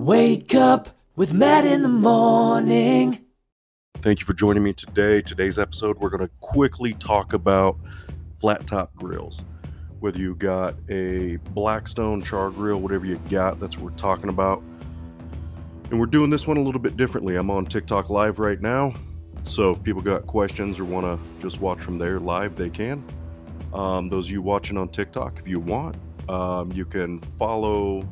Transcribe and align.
Wake 0.00 0.54
up 0.54 0.88
with 1.14 1.34
Matt 1.34 1.66
in 1.66 1.82
the 1.82 1.88
morning. 1.90 3.22
Thank 4.00 4.20
you 4.20 4.24
for 4.24 4.32
joining 4.32 4.62
me 4.62 4.72
today. 4.72 5.20
Today's 5.20 5.58
episode, 5.58 5.98
we're 5.98 6.08
going 6.08 6.26
to 6.26 6.30
quickly 6.40 6.94
talk 6.94 7.34
about 7.34 7.76
flat 8.40 8.66
top 8.66 8.94
grills. 8.94 9.44
Whether 9.98 10.18
you 10.18 10.36
got 10.36 10.74
a 10.88 11.36
Blackstone 11.50 12.22
char 12.22 12.48
grill, 12.48 12.80
whatever 12.80 13.04
you 13.04 13.16
got, 13.28 13.60
that's 13.60 13.76
what 13.76 13.92
we're 13.92 13.98
talking 13.98 14.30
about. 14.30 14.62
And 15.90 16.00
we're 16.00 16.06
doing 16.06 16.30
this 16.30 16.46
one 16.46 16.56
a 16.56 16.62
little 16.62 16.80
bit 16.80 16.96
differently. 16.96 17.36
I'm 17.36 17.50
on 17.50 17.66
TikTok 17.66 18.08
live 18.08 18.38
right 18.38 18.62
now. 18.62 18.94
So 19.44 19.70
if 19.72 19.82
people 19.82 20.00
got 20.00 20.26
questions 20.26 20.80
or 20.80 20.86
want 20.86 21.04
to 21.04 21.42
just 21.42 21.60
watch 21.60 21.80
from 21.80 21.98
there 21.98 22.18
live, 22.18 22.56
they 22.56 22.70
can. 22.70 23.04
Um, 23.74 24.08
those 24.08 24.24
of 24.24 24.30
you 24.30 24.40
watching 24.40 24.78
on 24.78 24.88
TikTok, 24.88 25.38
if 25.38 25.46
you 25.46 25.60
want, 25.60 25.94
um, 26.26 26.72
you 26.72 26.86
can 26.86 27.20
follow 27.38 28.08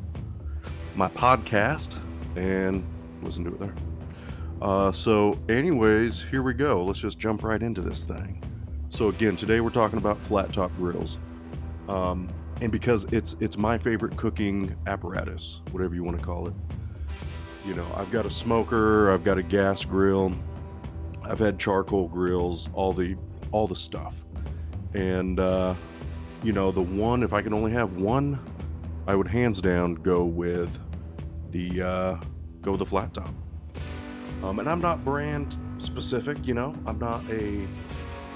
my 0.95 1.09
podcast 1.09 1.97
and 2.35 2.83
listen 3.21 3.43
to 3.45 3.53
it 3.53 3.59
there. 3.59 3.75
Uh, 4.61 4.91
so, 4.91 5.37
anyways, 5.47 6.21
here 6.23 6.43
we 6.43 6.53
go. 6.53 6.83
Let's 6.83 6.99
just 6.99 7.17
jump 7.17 7.43
right 7.43 7.61
into 7.61 7.81
this 7.81 8.03
thing. 8.03 8.43
So, 8.89 9.07
again, 9.07 9.37
today 9.37 9.61
we're 9.61 9.69
talking 9.69 9.97
about 9.97 10.19
flat 10.21 10.51
top 10.51 10.75
grills, 10.75 11.17
um, 11.87 12.27
and 12.59 12.71
because 12.71 13.05
it's 13.05 13.37
it's 13.39 13.57
my 13.57 13.77
favorite 13.77 14.17
cooking 14.17 14.75
apparatus, 14.87 15.61
whatever 15.71 15.95
you 15.95 16.03
want 16.03 16.19
to 16.19 16.25
call 16.25 16.47
it. 16.47 16.53
You 17.65 17.73
know, 17.73 17.87
I've 17.95 18.11
got 18.11 18.25
a 18.25 18.31
smoker, 18.31 19.11
I've 19.11 19.23
got 19.23 19.37
a 19.37 19.43
gas 19.43 19.85
grill, 19.85 20.33
I've 21.23 21.39
had 21.39 21.57
charcoal 21.57 22.09
grills, 22.09 22.69
all 22.73 22.91
the 22.91 23.15
all 23.51 23.67
the 23.67 23.75
stuff, 23.75 24.15
and 24.93 25.39
uh, 25.39 25.73
you 26.43 26.51
know, 26.51 26.71
the 26.71 26.81
one 26.81 27.23
if 27.23 27.31
I 27.31 27.41
can 27.41 27.53
only 27.53 27.71
have 27.71 27.93
one, 27.93 28.39
I 29.07 29.15
would 29.15 29.27
hands 29.27 29.61
down 29.61 29.95
go 29.95 30.25
with 30.25 30.77
the 31.51 31.81
uh, 31.81 32.17
go 32.61 32.75
the 32.75 32.85
flat 32.85 33.13
top. 33.13 33.33
Um, 34.43 34.59
and 34.59 34.69
I'm 34.69 34.81
not 34.81 35.03
brand 35.03 35.57
specific, 35.77 36.37
you 36.45 36.53
know. 36.53 36.73
I'm 36.85 36.99
not 36.99 37.23
a 37.29 37.67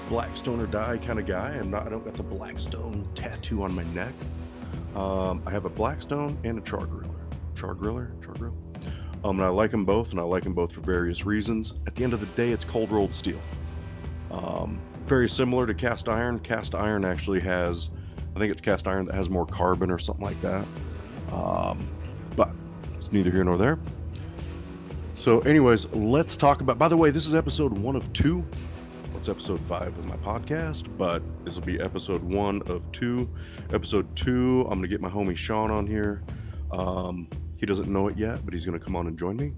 Blackstone 0.08 0.60
or 0.60 0.66
die 0.66 0.98
kind 0.98 1.18
of 1.18 1.26
guy. 1.26 1.50
I'm 1.50 1.70
not. 1.70 1.86
I 1.86 1.90
don't 1.90 2.04
got 2.04 2.14
the 2.14 2.22
Blackstone 2.22 3.08
tattoo 3.14 3.62
on 3.62 3.74
my 3.74 3.84
neck. 3.84 4.12
Um, 4.94 5.42
I 5.46 5.50
have 5.50 5.64
a 5.64 5.70
Blackstone 5.70 6.38
and 6.44 6.58
a 6.58 6.60
Char 6.60 6.86
Griller. 6.86 7.18
Char 7.56 7.74
Griller, 7.74 8.22
Char 8.24 8.34
Grill. 8.34 8.56
Um, 9.24 9.38
and 9.38 9.44
I 9.44 9.48
like 9.48 9.70
them 9.70 9.86
both, 9.86 10.10
and 10.10 10.20
I 10.20 10.22
like 10.22 10.44
them 10.44 10.52
both 10.52 10.72
for 10.72 10.82
various 10.82 11.24
reasons. 11.24 11.74
At 11.86 11.94
the 11.94 12.04
end 12.04 12.12
of 12.12 12.20
the 12.20 12.26
day, 12.26 12.50
it's 12.50 12.64
cold 12.64 12.92
rolled 12.92 13.14
steel. 13.14 13.40
Um, 14.30 14.80
very 15.06 15.28
similar 15.28 15.66
to 15.66 15.74
cast 15.74 16.08
iron. 16.08 16.38
Cast 16.38 16.74
iron 16.74 17.04
actually 17.04 17.40
has, 17.40 17.90
I 18.36 18.38
think 18.38 18.52
it's 18.52 18.60
cast 18.60 18.86
iron 18.86 19.06
that 19.06 19.14
has 19.14 19.30
more 19.30 19.46
carbon 19.46 19.90
or 19.90 19.98
something 19.98 20.24
like 20.24 20.40
that. 20.42 20.66
Um, 21.32 21.88
neither 23.14 23.30
here 23.30 23.44
nor 23.44 23.56
there. 23.56 23.78
So, 25.16 25.40
anyways, 25.40 25.86
let's 25.92 26.36
talk 26.36 26.60
about. 26.60 26.78
By 26.78 26.88
the 26.88 26.96
way, 26.96 27.10
this 27.10 27.26
is 27.26 27.34
episode 27.34 27.72
one 27.72 27.96
of 27.96 28.12
two. 28.12 28.44
It's 29.16 29.28
episode 29.28 29.60
five 29.60 29.96
of 29.96 30.04
my 30.04 30.16
podcast, 30.16 30.88
but 30.98 31.22
this 31.44 31.54
will 31.54 31.64
be 31.64 31.80
episode 31.80 32.22
one 32.22 32.60
of 32.62 32.82
two. 32.92 33.30
Episode 33.72 34.14
two, 34.16 34.66
I'm 34.68 34.78
gonna 34.78 34.88
get 34.88 35.00
my 35.00 35.08
homie 35.08 35.36
Sean 35.36 35.70
on 35.70 35.86
here. 35.86 36.22
Um, 36.72 37.28
he 37.56 37.64
doesn't 37.64 37.90
know 37.90 38.08
it 38.08 38.18
yet, 38.18 38.44
but 38.44 38.52
he's 38.52 38.66
gonna 38.66 38.80
come 38.80 38.96
on 38.96 39.06
and 39.06 39.18
join 39.18 39.36
me, 39.36 39.54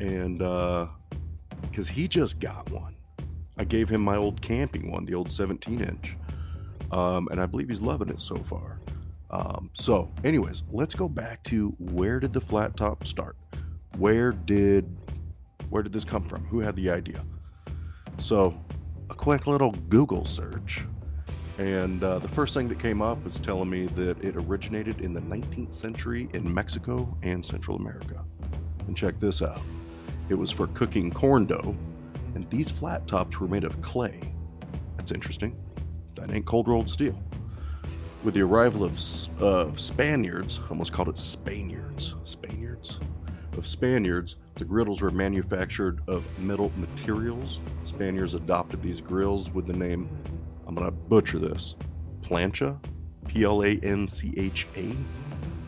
and 0.00 0.38
because 0.38 1.90
uh, 1.90 1.92
he 1.92 2.08
just 2.08 2.40
got 2.40 2.68
one, 2.72 2.96
I 3.58 3.64
gave 3.64 3.88
him 3.88 4.00
my 4.00 4.16
old 4.16 4.40
camping 4.40 4.90
one, 4.90 5.04
the 5.04 5.14
old 5.14 5.30
17 5.30 5.82
inch, 5.82 6.16
um, 6.90 7.28
and 7.30 7.40
I 7.40 7.46
believe 7.46 7.68
he's 7.68 7.82
loving 7.82 8.08
it 8.08 8.20
so 8.20 8.36
far. 8.36 8.80
Um, 9.30 9.70
so, 9.72 10.10
anyways, 10.24 10.64
let's 10.72 10.94
go 10.94 11.08
back 11.08 11.42
to 11.44 11.68
where 11.78 12.18
did 12.18 12.32
the 12.32 12.40
flat 12.40 12.76
top 12.76 13.06
start? 13.06 13.36
Where 13.96 14.32
did 14.32 14.96
where 15.68 15.82
did 15.84 15.92
this 15.92 16.04
come 16.04 16.24
from? 16.24 16.44
Who 16.46 16.58
had 16.58 16.74
the 16.74 16.90
idea? 16.90 17.24
So, 18.18 18.58
a 19.08 19.14
quick 19.14 19.46
little 19.46 19.70
Google 19.88 20.24
search, 20.24 20.82
and 21.58 22.02
uh, 22.02 22.18
the 22.18 22.28
first 22.28 22.54
thing 22.54 22.66
that 22.68 22.80
came 22.80 23.00
up 23.00 23.22
was 23.24 23.38
telling 23.38 23.70
me 23.70 23.86
that 23.86 24.22
it 24.22 24.34
originated 24.36 25.00
in 25.00 25.12
the 25.12 25.20
19th 25.20 25.74
century 25.74 26.28
in 26.34 26.52
Mexico 26.52 27.16
and 27.22 27.44
Central 27.44 27.76
America. 27.76 28.24
And 28.88 28.96
check 28.96 29.20
this 29.20 29.42
out: 29.42 29.62
it 30.28 30.34
was 30.34 30.50
for 30.50 30.66
cooking 30.68 31.12
corn 31.12 31.46
dough, 31.46 31.76
and 32.34 32.48
these 32.50 32.68
flat 32.68 33.06
tops 33.06 33.38
were 33.38 33.48
made 33.48 33.64
of 33.64 33.80
clay. 33.80 34.20
That's 34.96 35.12
interesting. 35.12 35.56
That 36.16 36.32
ain't 36.32 36.46
cold 36.46 36.66
rolled 36.66 36.90
steel. 36.90 37.16
With 38.22 38.34
the 38.34 38.42
arrival 38.42 38.84
of, 38.84 38.98
uh, 39.42 39.74
Spaniards, 39.76 40.60
almost 40.68 40.92
called 40.92 41.08
it 41.08 41.16
Spaniards, 41.16 42.16
Spaniards, 42.24 43.00
of 43.56 43.66
Spaniards, 43.66 44.36
the 44.56 44.64
griddles 44.64 45.00
were 45.00 45.10
manufactured 45.10 46.02
of 46.06 46.24
metal 46.38 46.70
materials. 46.76 47.60
Spaniards 47.84 48.34
adopted 48.34 48.82
these 48.82 49.00
grills 49.00 49.50
with 49.52 49.66
the 49.66 49.72
name, 49.72 50.08
I'm 50.66 50.74
going 50.74 50.86
to 50.86 50.92
butcher 50.92 51.38
this, 51.38 51.76
plancha, 52.20 52.78
P 53.26 53.44
L 53.44 53.62
A 53.64 53.78
N 53.82 54.06
C 54.06 54.34
H 54.36 54.66
A, 54.76 54.94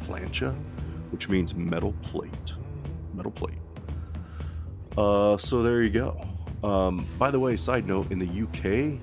plancha, 0.04 0.54
which 1.10 1.30
means 1.30 1.54
metal 1.54 1.94
plate. 2.02 2.52
Metal 3.14 3.32
plate. 3.32 3.58
Uh, 4.98 5.38
so 5.38 5.62
there 5.62 5.82
you 5.82 5.90
go. 5.90 6.20
Um, 6.62 7.06
by 7.18 7.30
the 7.30 7.40
way, 7.40 7.56
side 7.56 7.86
note, 7.86 8.12
in 8.12 8.18
the 8.18 8.42
UK, 8.42 9.00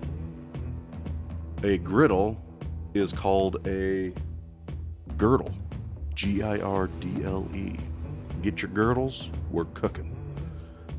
a 1.63 1.77
griddle 1.79 2.39
is 2.99 3.11
called 3.11 3.65
a 3.67 4.13
girdle. 5.17 5.53
G 6.13 6.43
I 6.43 6.59
R 6.59 6.87
D 6.87 7.23
L 7.23 7.47
E. 7.55 7.77
Get 8.41 8.61
your 8.61 8.71
girdles, 8.71 9.31
we're 9.51 9.65
cooking. 9.65 10.15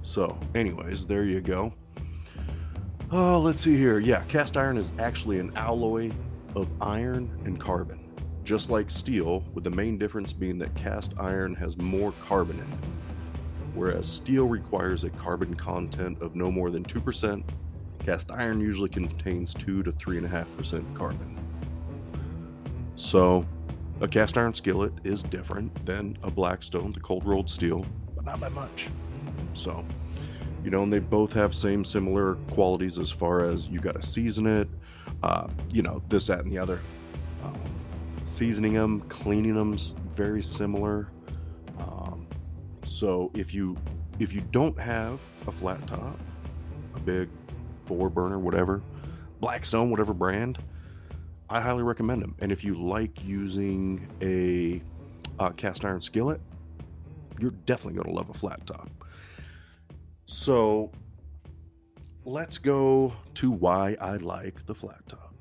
So, 0.02 0.38
anyways, 0.54 1.06
there 1.06 1.24
you 1.24 1.40
go. 1.40 1.72
Oh, 3.12 3.38
let's 3.38 3.62
see 3.62 3.76
here. 3.76 3.98
Yeah, 3.98 4.22
cast 4.28 4.56
iron 4.56 4.76
is 4.76 4.92
actually 4.98 5.38
an 5.40 5.52
alloy 5.56 6.10
of 6.54 6.68
iron 6.80 7.30
and 7.44 7.60
carbon, 7.60 8.08
just 8.44 8.70
like 8.70 8.88
steel, 8.90 9.44
with 9.52 9.64
the 9.64 9.70
main 9.70 9.98
difference 9.98 10.32
being 10.32 10.58
that 10.58 10.74
cast 10.74 11.14
iron 11.18 11.54
has 11.54 11.76
more 11.76 12.12
carbon 12.26 12.56
in 12.56 12.62
it, 12.62 12.78
whereas 13.74 14.06
steel 14.06 14.46
requires 14.48 15.04
a 15.04 15.10
carbon 15.10 15.54
content 15.54 16.20
of 16.22 16.34
no 16.34 16.50
more 16.50 16.70
than 16.70 16.84
2%. 16.84 17.42
Cast 18.04 18.30
iron 18.30 18.60
usually 18.60 18.88
contains 18.88 19.52
2 19.54 19.82
to 19.82 19.92
3.5% 19.92 20.96
carbon. 20.96 21.36
So, 23.00 23.46
a 24.02 24.06
cast 24.06 24.36
iron 24.36 24.52
skillet 24.52 24.92
is 25.04 25.22
different 25.22 25.86
than 25.86 26.18
a 26.22 26.30
Blackstone, 26.30 26.92
the 26.92 27.00
cold 27.00 27.24
rolled 27.24 27.48
steel, 27.48 27.86
but 28.14 28.26
not 28.26 28.40
by 28.40 28.50
much. 28.50 28.88
So, 29.54 29.82
you 30.62 30.70
know, 30.70 30.82
and 30.82 30.92
they 30.92 30.98
both 30.98 31.32
have 31.32 31.54
same 31.54 31.82
similar 31.82 32.34
qualities 32.50 32.98
as 32.98 33.10
far 33.10 33.46
as 33.46 33.70
you 33.70 33.80
got 33.80 33.94
to 33.94 34.06
season 34.06 34.46
it, 34.46 34.68
uh, 35.22 35.48
you 35.72 35.80
know, 35.80 36.02
this, 36.10 36.26
that, 36.26 36.40
and 36.40 36.52
the 36.52 36.58
other. 36.58 36.78
Um, 37.42 37.58
seasoning 38.26 38.74
them, 38.74 39.00
cleaning 39.08 39.54
them's 39.54 39.94
very 40.14 40.42
similar. 40.42 41.10
Um, 41.78 42.26
so 42.84 43.30
if 43.32 43.54
you 43.54 43.78
if 44.18 44.34
you 44.34 44.42
don't 44.52 44.78
have 44.78 45.20
a 45.46 45.52
flat 45.52 45.84
top, 45.86 46.20
a 46.94 47.00
big 47.00 47.30
four 47.86 48.10
burner, 48.10 48.38
whatever, 48.38 48.82
Blackstone, 49.40 49.90
whatever 49.90 50.12
brand, 50.12 50.58
I 51.50 51.60
highly 51.60 51.82
recommend 51.82 52.22
them. 52.22 52.36
And 52.38 52.52
if 52.52 52.62
you 52.62 52.80
like 52.80 53.22
using 53.24 54.08
a 54.22 54.80
uh, 55.42 55.50
cast 55.50 55.84
iron 55.84 56.00
skillet, 56.00 56.40
you're 57.40 57.50
definitely 57.66 57.94
going 57.94 58.08
to 58.08 58.14
love 58.14 58.30
a 58.30 58.34
flat 58.34 58.64
top. 58.66 58.88
So 60.26 60.92
let's 62.24 62.56
go 62.56 63.12
to 63.34 63.50
why 63.50 63.96
I 64.00 64.16
like 64.18 64.64
the 64.66 64.74
flat 64.74 65.00
top. 65.08 65.34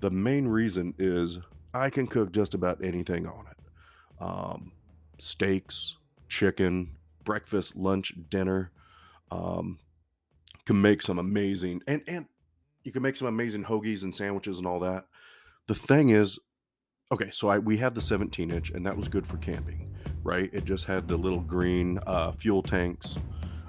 The 0.00 0.10
main 0.10 0.48
reason 0.48 0.94
is 0.98 1.38
I 1.74 1.90
can 1.90 2.06
cook 2.06 2.32
just 2.32 2.54
about 2.54 2.82
anything 2.82 3.26
on 3.26 3.46
it 3.46 4.22
um, 4.22 4.72
steaks, 5.18 5.98
chicken, 6.28 6.96
breakfast, 7.24 7.76
lunch, 7.76 8.14
dinner. 8.30 8.70
Um, 9.30 9.78
can 10.64 10.80
make 10.80 11.00
some 11.00 11.18
amazing 11.18 11.80
and 11.86 12.02
and 12.08 12.26
you 12.86 12.92
can 12.92 13.02
make 13.02 13.16
some 13.16 13.26
amazing 13.26 13.64
hoagies 13.64 14.04
and 14.04 14.14
sandwiches 14.14 14.58
and 14.58 14.66
all 14.66 14.78
that. 14.78 15.06
The 15.66 15.74
thing 15.74 16.10
is, 16.10 16.38
okay, 17.10 17.30
so 17.32 17.48
I 17.48 17.58
we 17.58 17.76
had 17.76 17.96
the 17.96 18.00
17 18.00 18.48
inch, 18.52 18.70
and 18.70 18.86
that 18.86 18.96
was 18.96 19.08
good 19.08 19.26
for 19.26 19.38
camping, 19.38 19.92
right? 20.22 20.48
It 20.52 20.64
just 20.64 20.84
had 20.84 21.08
the 21.08 21.16
little 21.16 21.40
green 21.40 21.98
uh, 22.06 22.30
fuel 22.30 22.62
tanks. 22.62 23.18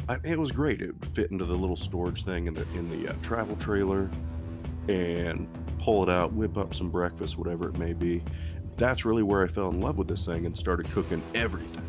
I, 0.08 0.18
it 0.24 0.38
was 0.38 0.52
great. 0.52 0.84
It 0.84 0.94
fit 1.14 1.32
into 1.32 1.46
the 1.46 1.56
little 1.56 1.76
storage 1.76 2.26
thing 2.26 2.46
in 2.46 2.54
the 2.54 2.62
in 2.76 2.92
the 2.92 3.10
uh, 3.10 3.16
travel 3.24 3.56
trailer, 3.56 4.08
and 4.88 5.48
pull 5.80 6.04
it 6.04 6.10
out, 6.10 6.34
whip 6.34 6.56
up 6.56 6.76
some 6.76 6.92
breakfast, 6.92 7.40
whatever 7.40 7.70
it 7.70 7.78
may 7.80 7.94
be. 7.94 8.22
That's 8.78 9.04
really 9.04 9.24
where 9.24 9.44
I 9.44 9.48
fell 9.48 9.70
in 9.70 9.82
love 9.82 9.98
with 9.98 10.08
this 10.08 10.28
thing 10.28 10.46
and 10.46 10.56
started 10.56 10.92
cooking 10.92 11.24
everything. 11.34 11.84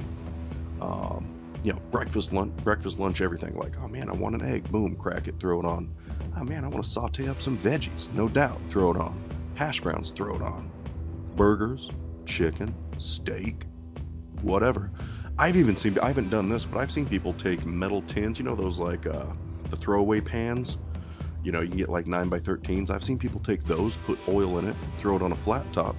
Um, 0.80 1.26
you 1.62 1.74
know, 1.74 1.78
breakfast, 1.90 2.32
lunch, 2.32 2.56
breakfast, 2.64 2.98
lunch, 2.98 3.20
everything. 3.20 3.54
Like, 3.54 3.74
oh 3.82 3.88
man, 3.88 4.08
I 4.08 4.14
want 4.14 4.34
an 4.34 4.48
egg. 4.48 4.70
Boom, 4.70 4.96
crack 4.96 5.28
it, 5.28 5.34
throw 5.38 5.58
it 5.60 5.66
on. 5.66 5.94
Oh 6.38 6.44
man, 6.44 6.64
I 6.64 6.68
want 6.68 6.84
to 6.84 6.90
saute 6.90 7.26
up 7.28 7.42
some 7.42 7.58
veggies. 7.58 8.12
No 8.14 8.28
doubt, 8.28 8.60
throw 8.68 8.92
it 8.92 8.96
on 8.96 9.28
hash 9.58 9.80
browns, 9.80 10.12
throw 10.12 10.36
it 10.36 10.42
on. 10.42 10.70
Burgers, 11.34 11.90
chicken, 12.26 12.72
steak, 12.98 13.64
whatever. 14.42 14.92
I've 15.36 15.56
even 15.56 15.74
seen, 15.74 15.98
I 15.98 16.06
haven't 16.06 16.30
done 16.30 16.48
this, 16.48 16.64
but 16.64 16.78
I've 16.78 16.92
seen 16.92 17.06
people 17.06 17.32
take 17.32 17.66
metal 17.66 18.02
tins, 18.02 18.38
you 18.38 18.44
know, 18.44 18.54
those 18.54 18.78
like 18.78 19.04
uh, 19.06 19.26
the 19.68 19.76
throwaway 19.76 20.20
pans. 20.20 20.78
You 21.42 21.50
know, 21.50 21.60
you 21.60 21.68
can 21.68 21.78
get 21.78 21.88
like 21.88 22.06
9 22.06 22.28
by 22.28 22.38
13s. 22.38 22.88
I've 22.88 23.02
seen 23.02 23.18
people 23.18 23.40
take 23.40 23.64
those, 23.64 23.96
put 23.96 24.18
oil 24.28 24.58
in 24.58 24.68
it, 24.68 24.76
throw 25.00 25.16
it 25.16 25.22
on 25.22 25.32
a 25.32 25.36
flat 25.36 25.72
top, 25.72 25.96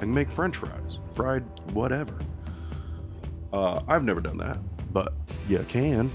and 0.00 0.12
make 0.12 0.28
french 0.28 0.56
fries, 0.56 0.98
fried 1.14 1.44
whatever. 1.72 2.18
Uh, 3.52 3.80
I've 3.86 4.02
never 4.02 4.20
done 4.20 4.38
that, 4.38 4.58
but 4.92 5.14
you 5.48 5.64
can. 5.68 6.10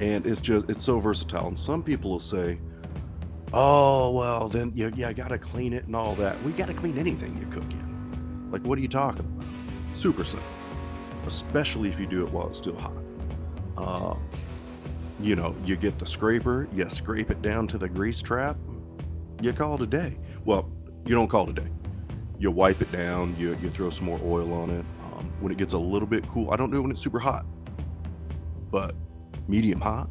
And 0.00 0.26
it's 0.26 0.40
just, 0.40 0.70
it's 0.70 0.82
so 0.82 0.98
versatile. 0.98 1.48
And 1.48 1.58
some 1.58 1.82
people 1.82 2.10
will 2.10 2.20
say, 2.20 2.58
oh, 3.52 4.10
well, 4.12 4.48
then 4.48 4.72
you, 4.74 4.90
you 4.96 5.12
got 5.12 5.28
to 5.28 5.38
clean 5.38 5.72
it 5.72 5.84
and 5.84 5.94
all 5.94 6.14
that. 6.16 6.42
We 6.42 6.52
got 6.52 6.68
to 6.68 6.74
clean 6.74 6.96
anything 6.98 7.36
you 7.38 7.46
cook 7.46 7.70
in. 7.70 8.50
Like, 8.50 8.64
what 8.64 8.78
are 8.78 8.82
you 8.82 8.88
talking 8.88 9.20
about? 9.20 9.46
Super 9.92 10.24
simple, 10.24 10.48
especially 11.26 11.90
if 11.90 12.00
you 12.00 12.06
do 12.06 12.24
it 12.24 12.32
while 12.32 12.48
it's 12.48 12.58
still 12.58 12.78
hot. 12.78 12.96
Uh, 13.76 14.14
you 15.20 15.36
know, 15.36 15.54
you 15.64 15.76
get 15.76 15.98
the 15.98 16.06
scraper, 16.06 16.66
you 16.72 16.88
scrape 16.88 17.30
it 17.30 17.42
down 17.42 17.66
to 17.68 17.76
the 17.78 17.88
grease 17.88 18.22
trap, 18.22 18.56
you 19.42 19.52
call 19.52 19.74
it 19.74 19.80
a 19.82 19.86
day. 19.86 20.16
Well, 20.44 20.70
you 21.04 21.14
don't 21.14 21.28
call 21.28 21.50
it 21.50 21.58
a 21.58 21.60
day. 21.62 21.70
You 22.38 22.50
wipe 22.50 22.80
it 22.80 22.90
down, 22.90 23.36
you, 23.38 23.56
you 23.60 23.68
throw 23.68 23.90
some 23.90 24.06
more 24.06 24.20
oil 24.24 24.52
on 24.54 24.70
it. 24.70 24.84
Um, 25.12 25.30
when 25.40 25.52
it 25.52 25.58
gets 25.58 25.74
a 25.74 25.78
little 25.78 26.08
bit 26.08 26.26
cool, 26.28 26.50
I 26.50 26.56
don't 26.56 26.70
do 26.70 26.78
it 26.78 26.80
when 26.80 26.90
it's 26.90 27.02
super 27.02 27.18
hot, 27.18 27.44
but 28.70 28.94
medium 29.50 29.80
hot, 29.80 30.08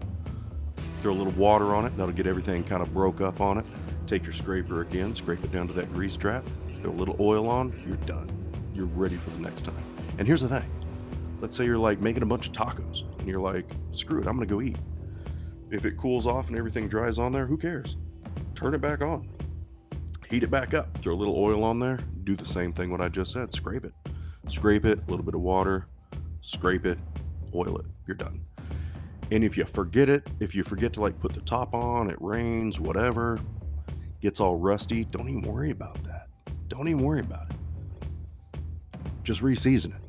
throw 1.02 1.14
a 1.14 1.16
little 1.16 1.34
water 1.34 1.74
on 1.74 1.86
it. 1.86 1.96
That'll 1.96 2.14
get 2.14 2.28
everything 2.28 2.64
kind 2.64 2.82
of 2.82 2.94
broke 2.94 3.22
up 3.22 3.40
on 3.40 3.58
it. 3.58 3.66
Take 4.06 4.24
your 4.24 4.34
scraper 4.34 4.82
again, 4.82 5.16
scrape 5.16 5.44
it 5.44 5.52
down 5.52 5.68
to 5.68 5.74
that 5.74 5.92
grease 5.94 6.18
trap, 6.18 6.44
throw 6.82 6.92
a 6.92 6.92
little 6.92 7.16
oil 7.20 7.48
on, 7.48 7.82
you're 7.88 7.96
done. 7.98 8.30
You're 8.74 8.88
ready 8.88 9.18
for 9.18 9.30
the 9.30 9.40
next 9.40 9.66
time. 9.66 9.84
And 10.18 10.28
here's 10.28 10.42
the 10.42 10.50
thing 10.50 10.70
let's 11.42 11.56
say 11.56 11.64
you're 11.64 11.78
like 11.78 12.02
making 12.02 12.22
a 12.22 12.26
bunch 12.26 12.48
of 12.48 12.52
tacos 12.52 13.04
and 13.18 13.28
you're 13.28 13.40
like, 13.40 13.66
screw 13.92 14.20
it, 14.22 14.28
I'm 14.28 14.36
gonna 14.36 14.46
go 14.46 14.62
eat. 14.62 14.78
If 15.72 15.86
it 15.86 15.96
cools 15.96 16.28
off 16.28 16.50
and 16.50 16.58
everything 16.58 16.90
dries 16.90 17.18
on 17.18 17.32
there, 17.32 17.46
who 17.46 17.58
cares? 17.58 17.96
Turn 18.56 18.74
it 18.74 18.82
back 18.82 19.02
on. 19.02 19.30
Heat 20.30 20.44
it 20.44 20.52
back 20.52 20.74
up. 20.74 20.96
Throw 20.98 21.14
a 21.14 21.16
little 21.16 21.38
oil 21.38 21.64
on 21.64 21.80
there. 21.80 22.00
Do 22.26 22.36
the 22.36 22.46
same 22.46 22.74
thing 22.74 22.92
what 22.92 23.02
I 23.02 23.08
just 23.08 23.32
said. 23.32 23.54
Scrape 23.54 23.86
it. 23.86 23.94
Scrape 24.50 24.86
it, 24.86 25.00
a 25.00 25.12
little 25.12 25.26
bit 25.26 25.36
of 25.36 25.42
water, 25.42 25.86
scrape 26.42 26.86
it, 26.88 26.98
oil 27.54 27.78
it. 27.78 27.86
You're 28.08 28.18
done. 28.18 28.42
And 29.32 29.44
if 29.44 29.58
you 29.58 29.66
forget 29.66 30.10
it, 30.10 30.28
if 30.40 30.56
you 30.56 30.64
forget 30.64 30.94
to 30.94 31.02
like 31.02 31.20
put 31.20 31.34
the 31.34 31.42
top 31.42 31.74
on, 31.74 32.10
it 32.10 32.18
rains, 32.20 32.80
whatever, 32.80 33.40
gets 34.22 34.40
all 34.40 34.56
rusty, 34.56 35.06
don't 35.06 35.30
even 35.30 35.42
worry 35.42 35.70
about 35.70 36.02
that. 36.04 36.28
Don't 36.68 36.88
even 36.88 37.04
worry 37.04 37.20
about 37.20 37.50
it. 37.50 37.56
Just 39.24 39.42
reseason 39.42 39.96
it. 39.96 40.02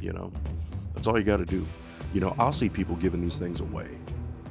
You 0.00 0.12
know, 0.12 0.32
that's 0.94 1.06
all 1.06 1.18
you 1.18 1.24
got 1.24 1.38
to 1.38 1.44
do. 1.44 1.66
You 2.14 2.20
know, 2.20 2.34
I'll 2.38 2.52
see 2.52 2.68
people 2.68 2.96
giving 2.96 3.20
these 3.20 3.36
things 3.36 3.60
away 3.60 3.98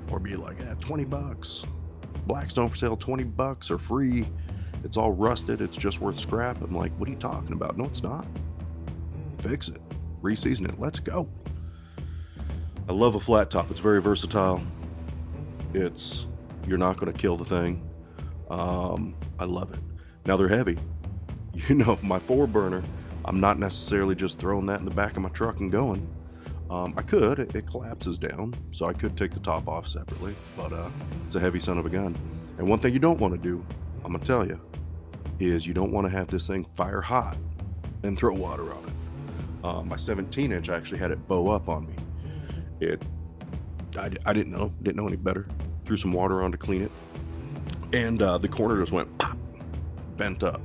or 0.09 0.19
be 0.19 0.35
like, 0.35 0.59
yeah, 0.59 0.73
20 0.79 1.05
bucks. 1.05 1.63
Blackstone 2.25 2.69
for 2.69 2.75
sale, 2.75 2.97
20 2.97 3.23
bucks 3.23 3.71
or 3.71 3.77
free. 3.77 4.27
It's 4.83 4.97
all 4.97 5.11
rusted. 5.11 5.61
It's 5.61 5.77
just 5.77 6.01
worth 6.01 6.19
scrap. 6.19 6.61
I'm 6.61 6.75
like, 6.75 6.91
what 6.99 7.07
are 7.07 7.11
you 7.11 7.17
talking 7.17 7.53
about? 7.53 7.77
No, 7.77 7.85
it's 7.85 8.03
not. 8.03 8.25
Fix 9.39 9.69
it. 9.69 9.81
Reseason 10.21 10.67
it. 10.67 10.79
Let's 10.79 10.99
go. 10.99 11.29
I 12.89 12.93
love 12.93 13.15
a 13.15 13.19
flat 13.19 13.49
top. 13.49 13.71
It's 13.71 13.79
very 13.79 14.01
versatile. 14.01 14.61
It's, 15.73 16.27
you're 16.67 16.77
not 16.77 16.97
going 16.97 17.11
to 17.11 17.17
kill 17.17 17.37
the 17.37 17.45
thing. 17.45 17.87
Um, 18.49 19.15
I 19.39 19.45
love 19.45 19.73
it. 19.73 19.79
Now 20.25 20.37
they're 20.37 20.47
heavy. 20.47 20.77
You 21.67 21.75
know, 21.75 21.99
my 22.01 22.17
four 22.17 22.47
burner, 22.47 22.81
I'm 23.25 23.41
not 23.41 23.59
necessarily 23.59 24.15
just 24.15 24.39
throwing 24.39 24.65
that 24.67 24.79
in 24.79 24.85
the 24.85 24.91
back 24.91 25.17
of 25.17 25.21
my 25.21 25.27
truck 25.29 25.59
and 25.59 25.69
going. 25.69 26.07
Um, 26.69 26.93
I 26.95 27.01
could, 27.01 27.39
it, 27.39 27.53
it, 27.53 27.67
collapses 27.67 28.17
down, 28.17 28.53
so 28.71 28.85
I 28.85 28.93
could 28.93 29.17
take 29.17 29.33
the 29.33 29.41
top 29.41 29.67
off 29.67 29.85
separately, 29.85 30.33
but 30.55 30.71
uh, 30.71 30.89
it's 31.25 31.35
a 31.35 31.41
heavy 31.41 31.59
son 31.59 31.77
of 31.77 31.85
a 31.85 31.89
gun. 31.89 32.15
And 32.57 32.69
one 32.69 32.79
thing 32.79 32.93
you 32.93 32.99
don't 32.99 33.19
want 33.19 33.33
to 33.33 33.37
do, 33.37 33.65
I'm 34.05 34.13
gonna 34.13 34.23
tell 34.23 34.47
you, 34.47 34.61
is 35.41 35.67
you 35.67 35.73
don't 35.73 35.91
want 35.91 36.05
to 36.05 36.11
have 36.11 36.29
this 36.29 36.47
thing 36.47 36.65
fire 36.75 37.01
hot 37.01 37.35
and 38.03 38.17
throw 38.17 38.33
water 38.33 38.73
on 38.73 38.85
it. 38.85 39.65
Uh, 39.65 39.83
my 39.83 39.97
17 39.97 40.53
inch 40.53 40.69
I 40.69 40.77
actually 40.77 40.99
had 40.99 41.11
it 41.11 41.27
bow 41.27 41.49
up 41.49 41.67
on 41.67 41.85
me. 41.87 41.93
It, 42.81 43.01
I, 43.97 44.11
I 44.25 44.33
didn't 44.33 44.51
know, 44.51 44.73
didn't 44.81 44.97
know 44.97 45.07
any 45.07 45.17
better. 45.17 45.47
Threw 45.85 45.97
some 45.97 46.11
water 46.11 46.41
on 46.41 46.51
to 46.51 46.57
clean 46.57 46.81
it, 46.81 46.91
and 47.93 48.21
uh, 48.21 48.37
the 48.39 48.47
corner 48.47 48.77
just 48.79 48.91
went 48.91 49.15
pop, 49.19 49.37
bent 50.17 50.43
up. 50.43 50.61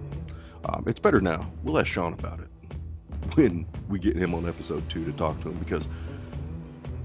Um, 0.65 0.85
it's 0.87 0.99
better 0.99 1.21
now. 1.21 1.51
We'll 1.63 1.79
ask 1.79 1.87
Sean 1.87 2.15
about 2.15 2.41
it 2.41 2.49
when 3.35 3.67
we 3.89 3.99
get 3.99 4.17
him 4.17 4.35
on 4.35 4.49
episode 4.49 4.89
two 4.89 5.05
to 5.05 5.13
talk 5.13 5.41
to 5.43 5.51
him 5.51 5.59
because 5.59 5.87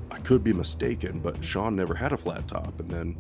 I 0.10 0.20
could 0.20 0.44
be 0.44 0.54
mistaken, 0.54 1.20
but 1.20 1.44
Sean 1.44 1.76
never 1.76 1.94
had 1.94 2.14
a 2.14 2.18
flat 2.18 2.48
top, 2.48 2.80
and 2.80 2.90
then 2.90 3.18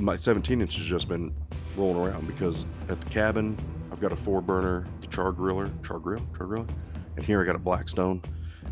my 0.00 0.16
17 0.16 0.60
inch 0.60 0.74
has 0.74 0.84
just 0.84 1.08
been 1.08 1.32
rolling 1.76 1.96
around 1.96 2.26
because 2.26 2.64
at 2.88 3.00
the 3.00 3.10
cabin 3.10 3.56
I've 3.92 4.00
got 4.00 4.10
a 4.10 4.16
four 4.16 4.42
burner, 4.42 4.84
the 5.00 5.06
char 5.06 5.32
griller, 5.32 5.70
char 5.86 6.00
grill, 6.00 6.20
char 6.36 6.48
griller, 6.48 6.68
and 7.16 7.24
here 7.24 7.40
I 7.40 7.44
got 7.44 7.54
a 7.54 7.60
Blackstone, 7.60 8.20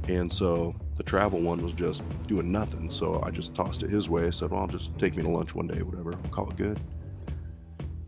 and 0.09 0.33
so 0.33 0.75
the 0.97 1.03
travel 1.03 1.41
one 1.41 1.63
was 1.63 1.73
just 1.73 2.03
doing 2.27 2.51
nothing. 2.51 2.91
So 2.91 3.23
I 3.23 3.31
just 3.31 3.55
tossed 3.55 3.83
it 3.83 3.91
his 3.91 4.09
way. 4.09 4.27
I 4.27 4.31
said, 4.31 4.51
"Well, 4.51 4.61
I'll 4.61 4.69
just 4.69 4.97
take 4.99 5.17
me 5.17 5.23
to 5.23 5.29
lunch 5.29 5.55
one 5.55 5.67
day, 5.67 5.83
whatever. 5.83 6.15
I'll 6.15 6.31
call 6.31 6.51
it 6.51 6.57
good." 6.57 6.79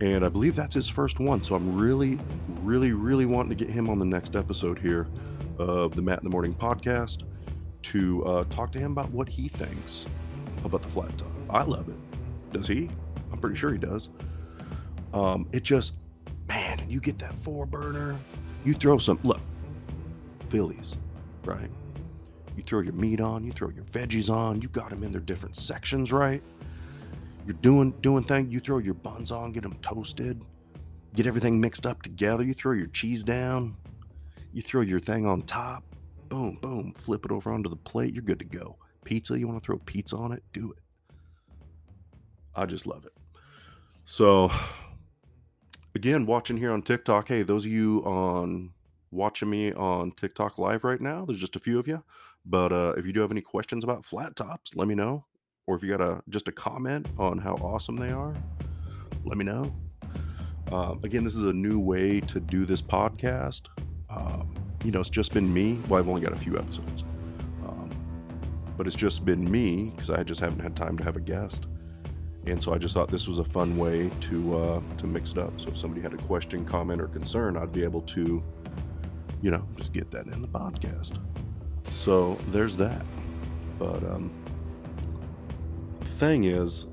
And 0.00 0.24
I 0.24 0.28
believe 0.28 0.56
that's 0.56 0.74
his 0.74 0.88
first 0.88 1.20
one. 1.20 1.42
So 1.42 1.54
I'm 1.54 1.78
really, 1.80 2.18
really, 2.62 2.92
really 2.92 3.26
wanting 3.26 3.56
to 3.56 3.64
get 3.64 3.72
him 3.72 3.88
on 3.88 3.98
the 3.98 4.04
next 4.04 4.36
episode 4.36 4.78
here 4.78 5.06
of 5.58 5.94
the 5.94 6.02
Matt 6.02 6.18
in 6.18 6.24
the 6.24 6.30
Morning 6.30 6.54
podcast 6.54 7.22
to 7.82 8.24
uh, 8.24 8.44
talk 8.44 8.72
to 8.72 8.78
him 8.78 8.92
about 8.92 9.10
what 9.10 9.28
he 9.28 9.48
thinks 9.48 10.06
about 10.64 10.82
the 10.82 10.88
flat 10.88 11.16
top. 11.16 11.28
I 11.48 11.62
love 11.62 11.88
it. 11.88 11.96
Does 12.52 12.66
he? 12.66 12.90
I'm 13.30 13.38
pretty 13.38 13.56
sure 13.56 13.72
he 13.72 13.78
does. 13.78 14.08
Um, 15.12 15.46
it 15.52 15.62
just, 15.62 15.94
man, 16.48 16.84
you 16.88 17.00
get 17.00 17.18
that 17.18 17.34
four 17.36 17.66
burner, 17.66 18.18
you 18.64 18.74
throw 18.74 18.98
some, 18.98 19.18
look, 19.22 19.40
Phillies, 20.48 20.96
right? 21.44 21.70
You 22.56 22.62
throw 22.62 22.80
your 22.80 22.92
meat 22.94 23.20
on, 23.20 23.44
you 23.44 23.52
throw 23.52 23.68
your 23.70 23.84
veggies 23.84 24.30
on, 24.30 24.60
you 24.60 24.68
got 24.68 24.90
them 24.90 25.02
in 25.02 25.12
their 25.12 25.20
different 25.20 25.56
sections, 25.56 26.12
right? 26.12 26.42
You're 27.46 27.56
doing 27.56 27.92
doing 28.00 28.24
thing. 28.24 28.50
You 28.50 28.60
throw 28.60 28.78
your 28.78 28.94
buns 28.94 29.30
on, 29.32 29.52
get 29.52 29.62
them 29.62 29.76
toasted, 29.82 30.42
get 31.14 31.26
everything 31.26 31.60
mixed 31.60 31.86
up 31.86 32.02
together. 32.02 32.44
You 32.44 32.54
throw 32.54 32.72
your 32.72 32.86
cheese 32.88 33.22
down, 33.24 33.76
you 34.52 34.62
throw 34.62 34.82
your 34.82 35.00
thing 35.00 35.26
on 35.26 35.42
top, 35.42 35.84
boom, 36.28 36.58
boom, 36.60 36.94
flip 36.96 37.24
it 37.24 37.32
over 37.32 37.52
onto 37.52 37.68
the 37.68 37.76
plate, 37.76 38.14
you're 38.14 38.22
good 38.22 38.38
to 38.38 38.44
go. 38.44 38.76
Pizza, 39.04 39.38
you 39.38 39.46
want 39.46 39.62
to 39.62 39.66
throw 39.66 39.78
pizza 39.78 40.16
on 40.16 40.32
it? 40.32 40.42
Do 40.52 40.72
it. 40.72 40.78
I 42.54 42.66
just 42.66 42.86
love 42.86 43.04
it. 43.04 43.12
So, 44.04 44.50
again, 45.94 46.26
watching 46.26 46.56
here 46.56 46.72
on 46.72 46.82
TikTok, 46.82 47.28
hey, 47.28 47.42
those 47.42 47.66
of 47.66 47.72
you 47.72 48.02
on 48.04 48.70
watching 49.14 49.48
me 49.48 49.72
on 49.72 50.12
TikTok 50.12 50.58
live 50.58 50.84
right 50.84 51.00
now, 51.00 51.24
there's 51.24 51.40
just 51.40 51.56
a 51.56 51.60
few 51.60 51.78
of 51.78 51.88
you. 51.88 52.02
But 52.44 52.72
uh, 52.72 52.94
if 52.96 53.06
you 53.06 53.12
do 53.12 53.20
have 53.20 53.30
any 53.30 53.40
questions 53.40 53.84
about 53.84 54.04
flat 54.04 54.36
tops, 54.36 54.72
let 54.74 54.88
me 54.88 54.94
know. 54.94 55.24
Or 55.66 55.76
if 55.76 55.82
you 55.82 55.88
got 55.88 56.02
a 56.02 56.22
just 56.28 56.48
a 56.48 56.52
comment 56.52 57.06
on 57.18 57.38
how 57.38 57.54
awesome 57.54 57.96
they 57.96 58.10
are, 58.10 58.34
let 59.24 59.38
me 59.38 59.44
know. 59.44 59.74
Um, 60.70 61.00
again, 61.02 61.24
this 61.24 61.34
is 61.34 61.44
a 61.44 61.52
new 61.52 61.78
way 61.78 62.20
to 62.20 62.40
do 62.40 62.66
this 62.66 62.82
podcast. 62.82 63.62
Um, 64.10 64.52
you 64.84 64.90
know, 64.90 65.00
it's 65.00 65.08
just 65.08 65.32
been 65.32 65.52
me. 65.52 65.80
Well, 65.88 66.00
I've 66.00 66.08
only 66.08 66.20
got 66.20 66.32
a 66.32 66.36
few 66.36 66.58
episodes, 66.58 67.04
um, 67.66 67.88
but 68.76 68.86
it's 68.86 68.96
just 68.96 69.24
been 69.24 69.50
me 69.50 69.92
because 69.94 70.10
I 70.10 70.22
just 70.22 70.40
haven't 70.40 70.60
had 70.60 70.76
time 70.76 70.98
to 70.98 71.04
have 71.04 71.16
a 71.16 71.20
guest. 71.20 71.64
And 72.46 72.62
so 72.62 72.74
I 72.74 72.78
just 72.78 72.92
thought 72.92 73.08
this 73.08 73.26
was 73.26 73.38
a 73.38 73.44
fun 73.44 73.78
way 73.78 74.10
to 74.22 74.58
uh, 74.58 74.80
to 74.98 75.06
mix 75.06 75.30
it 75.32 75.38
up. 75.38 75.58
So 75.58 75.68
if 75.68 75.78
somebody 75.78 76.02
had 76.02 76.12
a 76.12 76.18
question, 76.18 76.66
comment, 76.66 77.00
or 77.00 77.08
concern, 77.08 77.56
I'd 77.56 77.72
be 77.72 77.82
able 77.84 78.02
to, 78.02 78.42
you 79.44 79.50
know, 79.50 79.62
just 79.76 79.92
get 79.92 80.10
that 80.10 80.24
in 80.26 80.40
the 80.40 80.48
podcast. 80.48 81.20
So 81.90 82.38
there's 82.48 82.78
that. 82.78 83.04
But 83.78 84.02
um, 84.04 84.32
thing 86.02 86.44
is, 86.44 86.86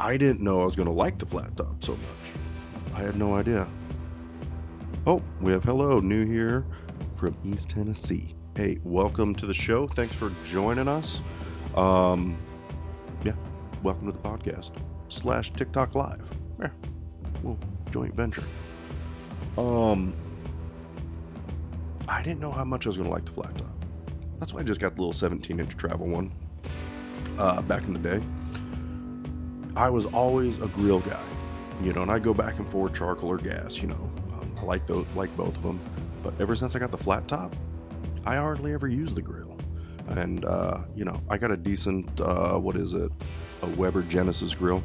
I 0.00 0.16
didn't 0.16 0.40
know 0.40 0.62
I 0.62 0.64
was 0.64 0.74
going 0.74 0.88
to 0.88 0.94
like 0.94 1.18
the 1.18 1.26
flat 1.26 1.54
top 1.54 1.84
so 1.84 1.92
much. 1.92 2.94
I 2.94 3.00
had 3.00 3.16
no 3.16 3.34
idea. 3.34 3.68
Oh, 5.06 5.22
we 5.42 5.52
have 5.52 5.64
hello, 5.64 6.00
new 6.00 6.24
here 6.24 6.64
from 7.16 7.36
East 7.44 7.68
Tennessee. 7.68 8.34
Hey, 8.56 8.78
welcome 8.82 9.34
to 9.34 9.44
the 9.44 9.52
show. 9.52 9.86
Thanks 9.86 10.14
for 10.14 10.32
joining 10.46 10.88
us. 10.88 11.20
Um, 11.74 12.38
yeah, 13.22 13.34
welcome 13.82 14.06
to 14.06 14.12
the 14.12 14.18
podcast 14.18 14.70
slash 15.08 15.52
TikTok 15.52 15.94
Live. 15.94 16.26
Yeah, 16.58 16.68
well, 17.42 17.58
joint 17.90 18.14
venture. 18.14 18.44
Um, 19.58 20.14
I 22.12 22.20
didn't 22.20 22.40
know 22.40 22.52
how 22.52 22.64
much 22.64 22.84
I 22.84 22.90
was 22.90 22.98
going 22.98 23.08
to 23.08 23.12
like 23.12 23.24
the 23.24 23.32
flat 23.32 23.56
top. 23.56 23.84
That's 24.38 24.52
why 24.52 24.60
I 24.60 24.64
just 24.64 24.80
got 24.80 24.96
the 24.96 25.00
little 25.00 25.14
17 25.14 25.58
inch 25.58 25.76
travel 25.78 26.06
one. 26.06 26.30
Uh, 27.38 27.62
back 27.62 27.84
in 27.84 27.94
the 27.94 27.98
day, 27.98 28.20
I 29.74 29.88
was 29.88 30.04
always 30.04 30.58
a 30.58 30.66
grill 30.66 31.00
guy, 31.00 31.24
you 31.82 31.94
know, 31.94 32.02
and 32.02 32.10
I 32.10 32.18
go 32.18 32.34
back 32.34 32.58
and 32.58 32.70
forth 32.70 32.94
charcoal 32.94 33.30
or 33.30 33.38
gas, 33.38 33.80
you 33.80 33.88
know. 33.88 34.12
I 34.58 34.64
like 34.64 34.86
those, 34.86 35.06
like 35.16 35.34
both 35.38 35.56
of 35.56 35.62
them. 35.62 35.80
But 36.22 36.34
ever 36.38 36.54
since 36.54 36.76
I 36.76 36.78
got 36.78 36.90
the 36.90 36.98
flat 36.98 37.26
top, 37.28 37.56
I 38.26 38.36
hardly 38.36 38.74
ever 38.74 38.88
use 38.88 39.14
the 39.14 39.22
grill. 39.22 39.56
And, 40.08 40.44
uh, 40.44 40.80
you 40.94 41.06
know, 41.06 41.18
I 41.30 41.38
got 41.38 41.50
a 41.50 41.56
decent, 41.56 42.20
uh, 42.20 42.58
what 42.58 42.76
is 42.76 42.92
it? 42.92 43.10
A 43.62 43.66
Weber 43.68 44.02
Genesis 44.02 44.54
grill. 44.54 44.82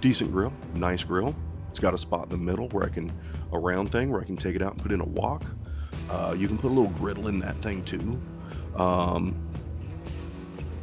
Decent 0.00 0.32
grill, 0.32 0.54
nice 0.74 1.04
grill. 1.04 1.34
It's 1.70 1.80
got 1.80 1.92
a 1.92 1.98
spot 1.98 2.24
in 2.24 2.30
the 2.30 2.38
middle 2.38 2.68
where 2.70 2.84
I 2.84 2.88
can, 2.88 3.12
a 3.52 3.58
round 3.58 3.92
thing 3.92 4.10
where 4.10 4.22
I 4.22 4.24
can 4.24 4.38
take 4.38 4.56
it 4.56 4.62
out 4.62 4.72
and 4.72 4.82
put 4.82 4.90
in 4.90 5.02
a 5.02 5.06
wok. 5.06 5.42
Uh, 6.10 6.34
you 6.36 6.46
can 6.46 6.56
put 6.58 6.68
a 6.68 6.74
little 6.74 6.90
griddle 6.90 7.28
in 7.28 7.38
that 7.40 7.56
thing 7.62 7.84
too. 7.84 8.20
Um, 8.76 9.34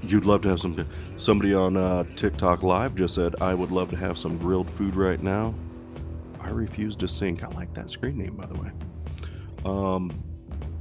you'd 0.02 0.26
love 0.26 0.42
to 0.42 0.50
have 0.50 0.60
some. 0.60 0.86
Somebody 1.18 1.54
on 1.54 1.78
uh, 1.78 2.04
TikTok 2.16 2.64
Live 2.64 2.96
just 2.96 3.16
said, 3.16 3.36
I 3.40 3.54
would 3.54 3.72
love 3.72 3.90
to 3.92 3.96
have 3.96 4.18
some 4.18 4.38
grilled 4.38 4.70
food 4.70 4.96
right 4.96 5.22
now. 5.22 5.54
I 6.42 6.50
refuse 6.50 6.96
to 6.98 7.08
sink. 7.08 7.44
I 7.44 7.48
like 7.50 7.74
that 7.76 7.90
screen 7.90 8.18
name, 8.18 8.36
by 8.36 8.46
the 8.46 8.56
way. 8.56 8.72
Um, 9.64 10.12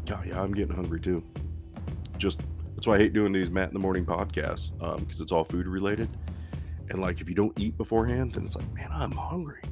yeah, 0.07 0.23
yeah, 0.25 0.43
I'm 0.43 0.53
getting 0.53 0.75
hungry 0.75 1.01
too. 1.01 1.23
Just 2.19 2.41
that's 2.75 2.87
why 2.87 2.97
I 2.97 2.99
hate 2.99 3.13
doing 3.13 3.33
these 3.33 3.51
Matt 3.51 3.69
in 3.69 3.75
the 3.75 3.81
Morning 3.81 4.05
podcasts 4.05 4.77
because 4.79 4.97
um, 4.97 5.07
it's 5.21 5.31
all 5.31 5.45
food 5.45 5.69
related. 5.69 6.09
And 6.91 7.01
like, 7.01 7.21
if 7.21 7.29
you 7.29 7.35
don't 7.35 7.57
eat 7.59 7.79
beforehand, 7.79 8.33
then 8.33 8.45
it's 8.45 8.57
like, 8.57 8.71
man, 8.75 8.89
I'm 8.93 9.13
hungry. 9.13 9.63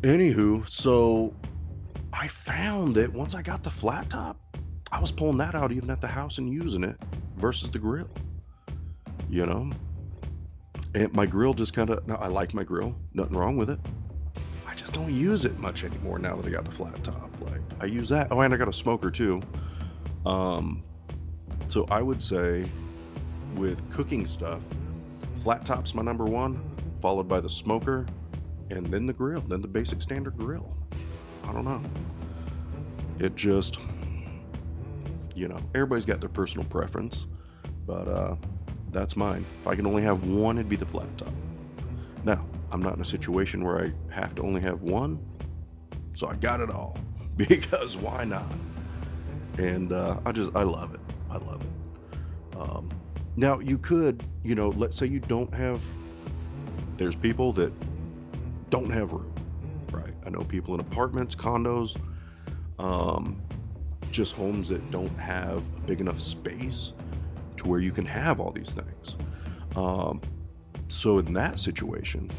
Anywho, 0.00 0.66
so 0.68 1.34
I 2.12 2.28
found 2.28 2.94
that 2.96 3.12
once 3.12 3.34
I 3.34 3.42
got 3.42 3.62
the 3.62 3.70
flat 3.70 4.10
top, 4.10 4.38
I 4.90 5.00
was 5.00 5.10
pulling 5.10 5.38
that 5.38 5.54
out 5.54 5.72
even 5.72 5.90
at 5.90 6.00
the 6.00 6.06
house 6.06 6.38
and 6.38 6.48
using 6.52 6.84
it 6.84 6.96
versus 7.36 7.70
the 7.70 7.78
grill. 7.78 8.10
You 9.30 9.46
know? 9.46 9.70
And 10.94 11.12
my 11.14 11.24
grill 11.24 11.54
just 11.54 11.72
kind 11.72 11.88
of, 11.88 12.08
I 12.10 12.26
like 12.26 12.52
my 12.52 12.64
grill, 12.64 12.94
nothing 13.14 13.36
wrong 13.36 13.56
with 13.56 13.70
it. 13.70 13.80
I 14.66 14.74
just 14.74 14.92
don't 14.92 15.12
use 15.12 15.44
it 15.46 15.58
much 15.58 15.84
anymore 15.84 16.18
now 16.18 16.36
that 16.36 16.46
I 16.46 16.50
got 16.50 16.64
the 16.64 16.70
flat 16.70 17.02
top. 17.02 17.30
Like, 17.40 17.60
I 17.80 17.86
use 17.86 18.08
that. 18.10 18.28
Oh, 18.30 18.40
and 18.40 18.52
I 18.52 18.56
got 18.58 18.68
a 18.68 18.72
smoker 18.72 19.10
too. 19.10 19.40
Um, 20.26 20.82
so 21.68 21.86
I 21.90 22.02
would 22.02 22.22
say 22.22 22.70
with 23.54 23.78
cooking 23.90 24.26
stuff, 24.26 24.60
flat 25.38 25.64
top's 25.64 25.94
my 25.94 26.02
number 26.02 26.24
one, 26.24 26.62
followed 27.00 27.28
by 27.28 27.40
the 27.40 27.48
smoker, 27.48 28.06
and 28.70 28.86
then 28.86 29.06
the 29.06 29.12
grill, 29.12 29.40
then 29.40 29.62
the 29.62 29.68
basic 29.68 30.02
standard 30.02 30.36
grill. 30.36 30.76
I 31.44 31.52
don't 31.52 31.64
know. 31.64 31.82
It 33.18 33.34
just, 33.36 33.78
you 35.34 35.48
know, 35.48 35.58
everybody's 35.74 36.04
got 36.04 36.20
their 36.20 36.28
personal 36.28 36.66
preference, 36.66 37.26
but 37.86 38.08
uh, 38.08 38.36
that's 38.90 39.16
mine. 39.16 39.44
If 39.60 39.66
I 39.66 39.76
can 39.76 39.86
only 39.86 40.02
have 40.02 40.26
one, 40.26 40.58
it'd 40.58 40.68
be 40.68 40.76
the 40.76 40.86
flat 40.86 41.16
top. 41.16 41.32
Now, 42.24 42.44
I'm 42.70 42.82
not 42.82 42.94
in 42.94 43.00
a 43.00 43.04
situation 43.04 43.64
where 43.64 43.84
I 43.84 43.92
have 44.14 44.34
to 44.36 44.42
only 44.42 44.60
have 44.62 44.82
one, 44.82 45.18
so 46.14 46.26
I 46.26 46.36
got 46.36 46.60
it 46.60 46.70
all 46.70 46.96
because 47.36 47.96
why 47.96 48.24
not? 48.24 48.50
And 49.58 49.92
uh, 49.92 50.18
I 50.24 50.32
just, 50.32 50.54
I 50.54 50.62
love 50.62 50.94
it. 50.94 51.00
I 51.30 51.36
love 51.36 51.62
it. 51.62 52.56
Um, 52.58 52.88
now, 53.36 53.58
you 53.58 53.78
could, 53.78 54.22
you 54.44 54.54
know, 54.54 54.70
let's 54.70 54.98
say 54.98 55.06
you 55.06 55.20
don't 55.20 55.52
have, 55.54 55.80
there's 56.96 57.16
people 57.16 57.52
that 57.54 57.72
don't 58.70 58.90
have 58.90 59.12
room, 59.12 59.32
right? 59.92 60.14
I 60.26 60.30
know 60.30 60.40
people 60.40 60.74
in 60.74 60.80
apartments, 60.80 61.34
condos, 61.34 61.96
um, 62.78 63.40
just 64.10 64.34
homes 64.34 64.68
that 64.68 64.90
don't 64.90 65.16
have 65.18 65.58
a 65.58 65.80
big 65.86 66.00
enough 66.00 66.20
space 66.20 66.92
to 67.56 67.68
where 67.68 67.80
you 67.80 67.92
can 67.92 68.04
have 68.04 68.40
all 68.40 68.50
these 68.50 68.72
things. 68.72 69.16
Um, 69.76 70.20
so 70.88 71.18
in 71.18 71.32
that 71.32 71.58
situation, 71.58 72.30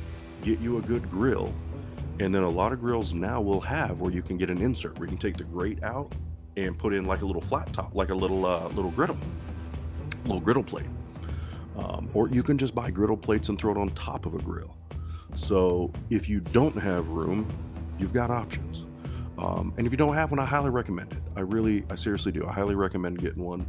get 0.43 0.59
you 0.59 0.77
a 0.77 0.81
good 0.81 1.09
grill, 1.09 1.53
and 2.19 2.33
then 2.33 2.43
a 2.43 2.49
lot 2.49 2.73
of 2.73 2.79
grills 2.79 3.13
now 3.13 3.41
will 3.41 3.61
have 3.61 3.99
where 3.99 4.11
you 4.11 4.21
can 4.21 4.37
get 4.37 4.49
an 4.49 4.61
insert 4.61 4.99
where 4.99 5.05
you 5.05 5.09
can 5.09 5.17
take 5.17 5.37
the 5.37 5.43
grate 5.43 5.81
out 5.83 6.13
and 6.57 6.77
put 6.77 6.93
in 6.93 7.05
like 7.05 7.21
a 7.21 7.25
little 7.25 7.41
flat 7.41 7.71
top, 7.73 7.95
like 7.95 8.09
a 8.09 8.15
little 8.15 8.45
uh, 8.45 8.67
little 8.69 8.91
griddle, 8.91 9.17
little 10.25 10.41
griddle 10.41 10.63
plate. 10.63 10.85
Um, 11.75 12.07
or 12.13 12.29
you 12.29 12.43
can 12.43 12.57
just 12.57 12.75
buy 12.75 12.91
griddle 12.91 13.17
plates 13.17 13.49
and 13.49 13.57
throw 13.57 13.71
it 13.71 13.77
on 13.77 13.89
top 13.89 14.27
of 14.27 14.35
a 14.35 14.39
grill. 14.39 14.77
So 15.35 15.91
if 16.09 16.29
you 16.29 16.39
don't 16.39 16.77
have 16.77 17.07
room, 17.09 17.47
you've 17.97 18.13
got 18.13 18.31
options. 18.31 18.85
Um, 19.37 19.73
and 19.77 19.87
if 19.87 19.91
you 19.91 19.97
don't 19.97 20.15
have 20.15 20.31
one, 20.31 20.39
I 20.39 20.45
highly 20.45 20.69
recommend 20.69 21.11
it. 21.13 21.21
I 21.35 21.41
really, 21.41 21.83
I 21.89 21.95
seriously 21.95 22.31
do. 22.31 22.45
I 22.45 22.53
highly 22.53 22.75
recommend 22.75 23.19
getting 23.19 23.43
one. 23.43 23.65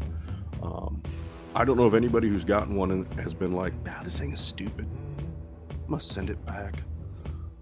Um, 0.63 1.03
I 1.55 1.65
don't 1.65 1.77
know 1.77 1.87
if 1.87 1.95
anybody 1.95 2.29
who's 2.29 2.45
gotten 2.45 2.77
one 2.77 2.91
and 2.91 3.13
has 3.21 3.33
been 3.33 3.53
like, 3.53 3.73
ah, 3.89 4.01
this 4.05 4.19
thing 4.19 4.33
is 4.33 4.41
stupid. 4.41 4.87
I 5.71 5.75
must 5.89 6.09
send 6.09 6.31
it 6.31 6.45
back. 6.45 6.75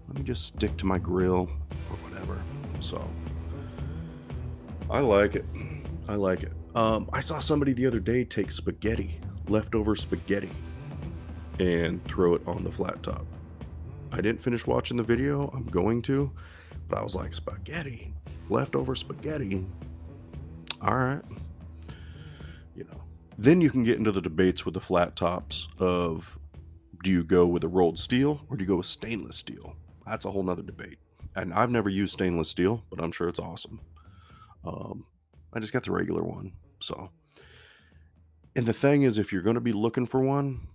Let 0.07 0.17
me 0.17 0.23
just 0.23 0.45
stick 0.45 0.75
to 0.77 0.85
my 0.85 0.97
grill 0.97 1.49
or 1.89 1.97
whatever. 2.07 2.41
So 2.79 3.07
I 4.89 4.99
like 4.99 5.35
it. 5.35 5.45
I 6.07 6.15
like 6.15 6.43
it. 6.43 6.51
Um, 6.75 7.09
I 7.13 7.19
saw 7.19 7.39
somebody 7.39 7.73
the 7.73 7.85
other 7.85 7.99
day 7.99 8.23
take 8.25 8.51
spaghetti, 8.51 9.19
leftover 9.47 9.95
spaghetti, 9.95 10.49
and 11.59 12.03
throw 12.05 12.33
it 12.33 12.41
on 12.47 12.63
the 12.63 12.71
flat 12.71 13.01
top. 13.03 13.25
I 14.13 14.21
didn't 14.21 14.43
finish 14.43 14.67
watching 14.67 14.95
the 14.95 15.03
video. 15.03 15.49
I'm 15.55 15.65
going 15.65 16.03
to, 16.03 16.31
but 16.87 16.99
I 16.99 17.03
was 17.03 17.15
like, 17.15 17.33
spaghetti, 17.33 18.13
leftover 18.47 18.93
spaghetti. 18.93 19.65
All 20.81 20.95
right. 20.95 21.21
You 22.75 22.83
know, 22.83 23.01
then 23.39 23.59
you 23.59 23.71
can 23.71 23.83
get 23.83 23.97
into 23.97 24.11
the 24.11 24.21
debates 24.21 24.65
with 24.65 24.75
the 24.75 24.79
flat 24.79 25.15
tops 25.15 25.67
of 25.79 26.37
do 27.03 27.09
you 27.09 27.23
go 27.23 27.47
with 27.47 27.63
a 27.63 27.67
rolled 27.67 27.97
steel 27.97 28.39
or 28.49 28.55
do 28.55 28.63
you 28.63 28.67
go 28.67 28.77
with 28.77 28.85
stainless 28.85 29.37
steel? 29.37 29.75
That's 30.05 30.25
a 30.25 30.31
whole 30.31 30.43
nother 30.43 30.61
debate. 30.61 30.99
And 31.35 31.51
I've 31.51 31.71
never 31.71 31.89
used 31.89 32.13
stainless 32.13 32.49
steel, 32.49 32.83
but 32.91 33.03
I'm 33.03 33.11
sure 33.11 33.27
it's 33.27 33.39
awesome. 33.39 33.81
Um, 34.63 35.05
I 35.53 35.59
just 35.59 35.73
got 35.73 35.83
the 35.83 35.91
regular 35.91 36.21
one. 36.21 36.51
So, 36.79 37.09
and 38.55 38.65
the 38.67 38.73
thing 38.73 39.01
is, 39.03 39.17
if 39.17 39.33
you're 39.33 39.41
going 39.41 39.55
to 39.55 39.61
be 39.61 39.71
looking 39.71 40.05
for 40.05 40.21
one, 40.21 40.67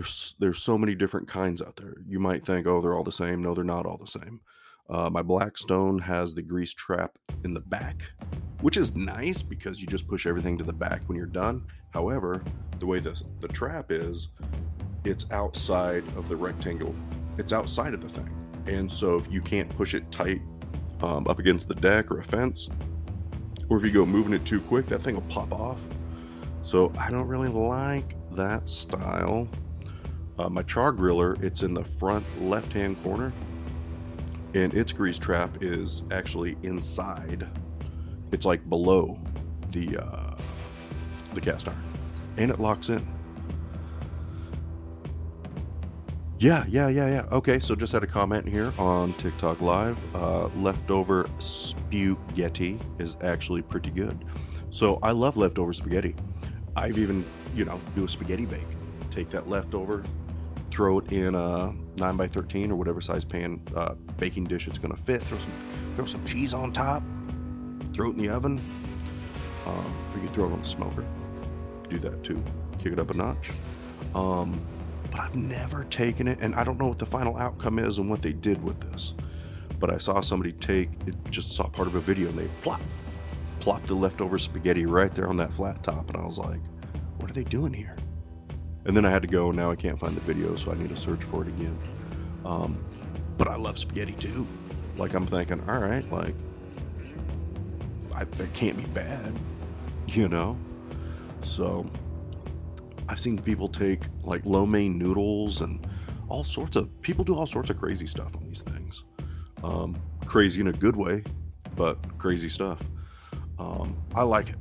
there's 0.00 0.34
there's 0.38 0.62
so 0.62 0.78
many 0.78 0.94
different 0.94 1.28
kinds 1.28 1.60
out 1.60 1.76
there. 1.76 1.96
You 2.08 2.18
might 2.18 2.44
think, 2.46 2.66
oh, 2.66 2.80
they're 2.80 2.94
all 2.94 3.04
the 3.04 3.12
same. 3.12 3.42
No, 3.42 3.52
they're 3.52 3.64
not 3.64 3.84
all 3.84 3.98
the 3.98 4.06
same. 4.06 4.40
Uh, 4.88 5.10
my 5.10 5.20
Blackstone 5.20 5.98
has 5.98 6.32
the 6.32 6.40
grease 6.40 6.72
trap 6.72 7.18
in 7.44 7.52
the 7.52 7.60
back, 7.60 8.02
which 8.62 8.78
is 8.78 8.96
nice 8.96 9.42
because 9.42 9.78
you 9.78 9.86
just 9.86 10.08
push 10.08 10.26
everything 10.26 10.56
to 10.56 10.64
the 10.64 10.72
back 10.72 11.02
when 11.06 11.18
you're 11.18 11.26
done. 11.26 11.62
However, 11.90 12.42
the 12.78 12.86
way 12.86 12.98
the 12.98 13.22
the 13.40 13.48
trap 13.48 13.92
is, 13.92 14.28
it's 15.04 15.30
outside 15.32 16.02
of 16.16 16.30
the 16.30 16.36
rectangle. 16.36 16.94
It's 17.36 17.52
outside 17.52 17.92
of 17.92 18.00
the 18.00 18.08
thing, 18.08 18.30
and 18.66 18.90
so 18.90 19.16
if 19.16 19.30
you 19.30 19.42
can't 19.42 19.68
push 19.76 19.92
it 19.92 20.10
tight 20.10 20.40
um, 21.02 21.26
up 21.28 21.38
against 21.38 21.68
the 21.68 21.74
deck 21.74 22.10
or 22.10 22.20
a 22.20 22.24
fence, 22.24 22.70
or 23.68 23.76
if 23.76 23.84
you 23.84 23.90
go 23.90 24.06
moving 24.06 24.32
it 24.32 24.46
too 24.46 24.62
quick, 24.62 24.86
that 24.86 25.02
thing 25.02 25.14
will 25.14 25.22
pop 25.22 25.52
off. 25.52 25.78
So 26.62 26.90
I 26.98 27.10
don't 27.10 27.28
really 27.28 27.48
like 27.48 28.16
that 28.32 28.66
style. 28.66 29.46
Uh, 30.40 30.48
my 30.48 30.62
char 30.62 30.90
griller, 30.90 31.40
it's 31.42 31.62
in 31.62 31.74
the 31.74 31.84
front 31.84 32.24
left 32.42 32.72
hand 32.72 33.02
corner, 33.02 33.30
and 34.54 34.72
its 34.72 34.90
grease 34.90 35.18
trap 35.18 35.62
is 35.62 36.02
actually 36.10 36.56
inside. 36.62 37.46
It's 38.32 38.46
like 38.46 38.66
below 38.70 39.20
the 39.70 39.98
uh, 39.98 40.34
the 41.34 41.42
cast 41.42 41.68
iron, 41.68 41.82
and 42.38 42.50
it 42.50 42.58
locks 42.58 42.88
in. 42.88 43.06
Yeah, 46.38 46.64
yeah, 46.68 46.88
yeah, 46.88 47.06
yeah. 47.06 47.26
Okay, 47.32 47.58
so 47.58 47.74
just 47.74 47.92
had 47.92 48.02
a 48.02 48.06
comment 48.06 48.48
here 48.48 48.72
on 48.78 49.12
TikTok 49.14 49.60
Live. 49.60 49.98
Uh, 50.14 50.46
leftover 50.56 51.28
spaghetti 51.38 52.80
is 52.98 53.14
actually 53.20 53.60
pretty 53.60 53.90
good. 53.90 54.24
So 54.70 54.98
I 55.02 55.10
love 55.10 55.36
leftover 55.36 55.74
spaghetti. 55.74 56.14
I've 56.76 56.96
even, 56.96 57.26
you 57.54 57.66
know, 57.66 57.78
do 57.94 58.04
a 58.04 58.08
spaghetti 58.08 58.46
bake. 58.46 58.66
Take 59.10 59.28
that 59.30 59.50
leftover, 59.50 60.02
throw 60.80 60.98
it 60.98 61.12
in 61.12 61.34
a 61.34 61.74
nine 61.98 62.16
by 62.16 62.26
thirteen 62.26 62.70
or 62.70 62.74
whatever 62.74 63.02
size 63.02 63.22
pan 63.22 63.60
uh, 63.76 63.92
baking 64.16 64.44
dish 64.44 64.66
it's 64.66 64.78
going 64.78 64.90
to 64.90 65.02
fit. 65.02 65.22
Throw 65.24 65.36
some, 65.36 65.52
throw 65.94 66.06
some 66.06 66.24
cheese 66.24 66.54
on 66.54 66.72
top. 66.72 67.02
Throw 67.92 68.08
it 68.08 68.12
in 68.12 68.16
the 68.16 68.30
oven. 68.30 68.58
Um, 69.66 69.94
or 70.10 70.14
you 70.14 70.24
can 70.24 70.34
throw 70.34 70.46
it 70.46 70.52
on 70.52 70.60
the 70.60 70.66
smoker. 70.66 71.04
Do 71.90 71.98
that 71.98 72.24
too. 72.24 72.42
Kick 72.78 72.94
it 72.94 72.98
up 72.98 73.10
a 73.10 73.14
notch. 73.14 73.50
Um, 74.14 74.58
but 75.10 75.20
I've 75.20 75.34
never 75.34 75.84
taken 75.84 76.26
it, 76.26 76.38
and 76.40 76.54
I 76.54 76.64
don't 76.64 76.78
know 76.78 76.88
what 76.88 76.98
the 76.98 77.04
final 77.04 77.36
outcome 77.36 77.78
is 77.78 77.98
and 77.98 78.08
what 78.08 78.22
they 78.22 78.32
did 78.32 78.64
with 78.64 78.80
this. 78.80 79.12
But 79.78 79.92
I 79.92 79.98
saw 79.98 80.22
somebody 80.22 80.52
take 80.52 80.88
it, 81.06 81.14
just 81.30 81.50
saw 81.50 81.68
part 81.68 81.88
of 81.88 81.94
a 81.94 82.00
video, 82.00 82.30
and 82.30 82.38
they 82.38 82.48
plop, 82.62 82.80
plop 83.58 83.84
the 83.84 83.94
leftover 83.94 84.38
spaghetti 84.38 84.86
right 84.86 85.14
there 85.14 85.28
on 85.28 85.36
that 85.36 85.52
flat 85.52 85.82
top, 85.82 86.08
and 86.08 86.16
I 86.16 86.24
was 86.24 86.38
like, 86.38 86.60
what 87.18 87.28
are 87.30 87.34
they 87.34 87.44
doing 87.44 87.74
here? 87.74 87.96
And 88.84 88.96
then 88.96 89.04
I 89.04 89.10
had 89.10 89.22
to 89.22 89.28
go, 89.28 89.50
now 89.50 89.70
I 89.70 89.76
can't 89.76 89.98
find 89.98 90.16
the 90.16 90.20
video, 90.22 90.56
so 90.56 90.72
I 90.72 90.74
need 90.74 90.88
to 90.88 90.96
search 90.96 91.22
for 91.24 91.42
it 91.42 91.48
again. 91.48 91.78
Um, 92.44 92.82
but 93.36 93.48
I 93.48 93.56
love 93.56 93.78
spaghetti 93.78 94.12
too. 94.12 94.46
Like 94.96 95.14
I'm 95.14 95.26
thinking, 95.26 95.62
all 95.68 95.78
right, 95.78 96.10
like 96.10 96.34
I, 98.14 98.22
it 98.22 98.52
can't 98.52 98.76
be 98.76 98.84
bad, 98.84 99.38
you 100.08 100.28
know. 100.28 100.56
So 101.40 101.88
I've 103.08 103.20
seen 103.20 103.40
people 103.40 103.68
take 103.68 104.02
like 104.22 104.44
lo 104.44 104.66
mein 104.66 104.98
noodles 104.98 105.60
and 105.62 105.86
all 106.28 106.44
sorts 106.44 106.76
of 106.76 106.88
people 107.02 107.24
do 107.24 107.34
all 107.34 107.46
sorts 107.46 107.70
of 107.70 107.78
crazy 107.78 108.06
stuff 108.06 108.36
on 108.36 108.44
these 108.44 108.60
things. 108.62 109.04
Um, 109.62 110.00
crazy 110.24 110.60
in 110.60 110.68
a 110.68 110.72
good 110.72 110.96
way, 110.96 111.24
but 111.76 111.96
crazy 112.18 112.48
stuff. 112.48 112.80
Um, 113.58 113.96
I 114.14 114.22
like 114.22 114.48
it. 114.48 114.56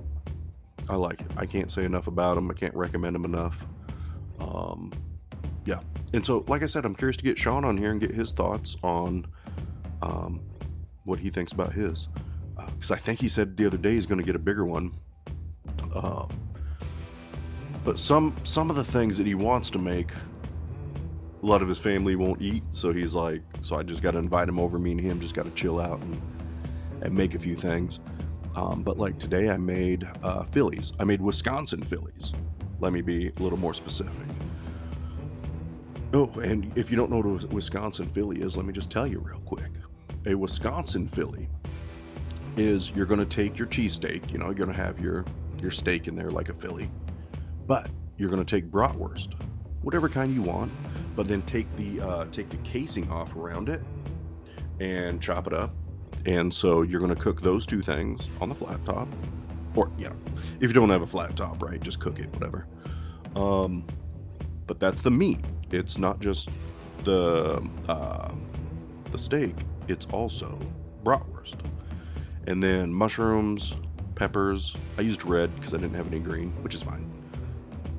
I 0.89 0.95
like 0.95 1.21
it. 1.21 1.27
I 1.37 1.45
can't 1.45 1.69
say 1.69 1.83
enough 1.83 2.07
about 2.07 2.35
them. 2.35 2.49
I 2.49 2.53
can't 2.53 2.75
recommend 2.75 3.15
them 3.15 3.25
enough. 3.25 3.63
Um, 4.39 4.91
yeah. 5.65 5.79
And 6.13 6.25
so, 6.25 6.43
like 6.47 6.63
I 6.63 6.65
said, 6.65 6.85
I'm 6.85 6.95
curious 6.95 7.17
to 7.17 7.23
get 7.23 7.37
Sean 7.37 7.63
on 7.63 7.77
here 7.77 7.91
and 7.91 7.99
get 7.99 8.11
his 8.11 8.31
thoughts 8.31 8.77
on 8.83 9.27
um, 10.01 10.41
what 11.05 11.19
he 11.19 11.29
thinks 11.29 11.51
about 11.51 11.73
his. 11.73 12.07
Because 12.55 12.91
uh, 12.91 12.95
I 12.95 12.97
think 12.97 13.19
he 13.19 13.29
said 13.29 13.55
the 13.55 13.65
other 13.65 13.77
day 13.77 13.93
he's 13.93 14.05
going 14.05 14.19
to 14.19 14.25
get 14.25 14.35
a 14.35 14.39
bigger 14.39 14.65
one. 14.65 14.91
Um, 15.93 16.29
but 17.83 17.97
some 17.97 18.35
some 18.43 18.69
of 18.69 18.75
the 18.75 18.83
things 18.83 19.17
that 19.17 19.25
he 19.27 19.35
wants 19.35 19.69
to 19.71 19.79
make, 19.79 20.11
a 20.11 21.45
lot 21.45 21.61
of 21.61 21.67
his 21.67 21.77
family 21.77 22.15
won't 22.15 22.41
eat. 22.41 22.63
So 22.71 22.91
he's 22.91 23.13
like, 23.13 23.41
so 23.61 23.75
I 23.75 23.83
just 23.83 24.01
got 24.01 24.11
to 24.11 24.17
invite 24.17 24.49
him 24.49 24.59
over. 24.59 24.77
Me 24.77 24.91
and 24.91 24.99
him 24.99 25.19
just 25.19 25.33
got 25.33 25.45
to 25.45 25.51
chill 25.51 25.79
out 25.79 26.01
and 26.01 26.21
and 27.01 27.13
make 27.13 27.35
a 27.35 27.39
few 27.39 27.55
things. 27.55 27.99
Um, 28.55 28.83
but 28.83 28.97
like 28.97 29.19
today, 29.19 29.49
I 29.49 29.57
made 29.57 30.07
uh, 30.23 30.43
Phillies. 30.43 30.91
I 30.99 31.03
made 31.03 31.21
Wisconsin 31.21 31.81
Phillies. 31.81 32.33
Let 32.79 32.93
me 32.93 33.01
be 33.01 33.31
a 33.35 33.41
little 33.41 33.59
more 33.59 33.73
specific. 33.73 34.27
Oh, 36.13 36.31
and 36.41 36.71
if 36.75 36.89
you 36.89 36.97
don't 36.97 37.11
know 37.11 37.19
what 37.19 37.43
a 37.43 37.47
Wisconsin 37.47 38.07
Philly 38.07 38.41
is, 38.41 38.57
let 38.57 38.65
me 38.65 38.73
just 38.73 38.89
tell 38.89 39.05
you 39.05 39.19
real 39.19 39.39
quick. 39.41 39.71
A 40.25 40.33
Wisconsin 40.33 41.07
Philly 41.07 41.47
is 42.57 42.91
you're 42.91 43.05
going 43.05 43.19
to 43.19 43.25
take 43.25 43.57
your 43.57 43.67
cheesesteak, 43.67 44.31
you 44.31 44.37
know, 44.37 44.45
you're 44.45 44.55
going 44.55 44.69
to 44.69 44.75
have 44.75 44.99
your 44.99 45.25
your 45.61 45.71
steak 45.71 46.07
in 46.07 46.15
there 46.15 46.31
like 46.31 46.49
a 46.49 46.53
Philly, 46.53 46.89
but 47.67 47.89
you're 48.17 48.29
going 48.29 48.43
to 48.43 48.49
take 48.49 48.71
bratwurst, 48.71 49.33
whatever 49.81 50.09
kind 50.09 50.33
you 50.33 50.41
want, 50.41 50.71
but 51.15 51.27
then 51.27 51.41
take 51.43 51.69
the 51.75 52.01
uh, 52.01 52.25
take 52.31 52.49
the 52.49 52.57
casing 52.57 53.09
off 53.11 53.35
around 53.35 53.69
it 53.69 53.81
and 54.79 55.21
chop 55.21 55.47
it 55.47 55.53
up. 55.53 55.71
And 56.25 56.53
so 56.53 56.81
you're 56.81 56.99
going 56.99 57.13
to 57.13 57.21
cook 57.21 57.41
those 57.41 57.65
two 57.65 57.81
things 57.81 58.27
on 58.41 58.49
the 58.49 58.55
flat 58.55 58.83
top, 58.85 59.07
or 59.79 59.89
yeah, 59.97 60.11
if 60.59 60.67
you 60.67 60.73
don't 60.73 60.89
have 60.89 61.01
a 61.01 61.07
flat 61.07 61.37
top, 61.37 61.63
right, 61.63 61.79
just 61.81 62.01
cook 62.01 62.19
it, 62.19 62.29
whatever. 62.33 62.67
Um, 63.35 63.85
but 64.67 64.77
that's 64.79 65.01
the 65.01 65.11
meat. 65.11 65.39
It's 65.71 65.97
not 65.97 66.19
just 66.19 66.49
the 67.05 67.65
uh, 67.87 68.33
the 69.11 69.17
steak. 69.17 69.55
It's 69.87 70.05
also 70.07 70.59
bratwurst, 71.03 71.59
and 72.45 72.61
then 72.61 72.93
mushrooms, 72.93 73.75
peppers. 74.15 74.75
I 74.97 75.01
used 75.01 75.23
red 75.23 75.55
because 75.55 75.73
I 75.73 75.77
didn't 75.77 75.95
have 75.95 76.07
any 76.07 76.19
green, 76.19 76.51
which 76.61 76.75
is 76.75 76.83
fine. 76.83 77.09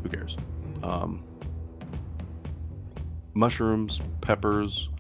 Who 0.03 0.11
cares? 0.11 0.37
Um, 0.83 1.25
mushrooms, 3.33 4.03
peppers. 4.21 4.91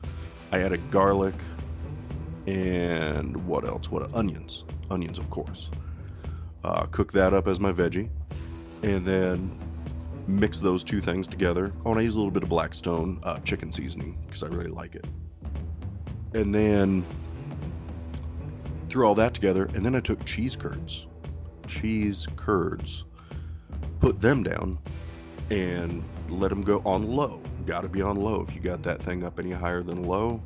I 0.51 0.61
added 0.63 0.91
garlic, 0.91 1.35
and 2.47 3.37
what 3.47 3.67
else? 3.67 3.91
What 3.91 4.13
onions? 4.15 4.65
Onions, 4.91 5.19
of 5.19 5.29
course. 5.29 5.71
Uh, 6.63 6.85
cook 6.87 7.13
that 7.13 7.33
up 7.33 7.49
as 7.49 7.59
my 7.59 7.73
veggie, 7.73 8.11
and 8.83 9.05
then 9.05 9.51
mix 10.27 10.59
those 10.59 10.85
two 10.85 11.01
things 11.01 11.27
together. 11.27 11.73
Oh, 11.85 11.91
and 11.91 11.99
I 11.99 12.03
use 12.03 12.15
a 12.15 12.19
little 12.19 12.31
bit 12.31 12.43
of 12.43 12.49
Blackstone 12.49 13.21
uh, 13.23 13.39
chicken 13.41 13.73
seasoning 13.73 14.19
because 14.27 14.43
I 14.43 14.49
really 14.49 14.71
like 14.71 14.95
it. 14.95 15.07
And 16.35 16.55
then 16.55 17.05
threw 18.89 19.07
all 19.07 19.15
that 19.15 19.35
together, 19.35 19.71
and 19.75 19.85
then 19.85 19.95
I 19.95 20.01
took 20.01 20.25
cheese 20.25 20.57
curds, 20.57 21.07
cheese 21.67 22.27
curds, 22.37 23.05
put 24.01 24.21
them 24.21 24.43
down, 24.43 24.79
and 25.51 26.05
let 26.29 26.49
them 26.51 26.63
go 26.63 26.83
on 26.85 27.09
low. 27.11 27.41
Got 27.67 27.83
to 27.83 27.89
be 27.89 28.03
on 28.03 28.17
low. 28.17 28.45
If 28.49 28.55
you 28.55 28.61
got 28.61 28.83
that 28.83 29.03
thing 29.03 29.25
up 29.25 29.39
any 29.39 29.51
higher 29.51 29.83
than 29.83 30.05
low, 30.05 30.41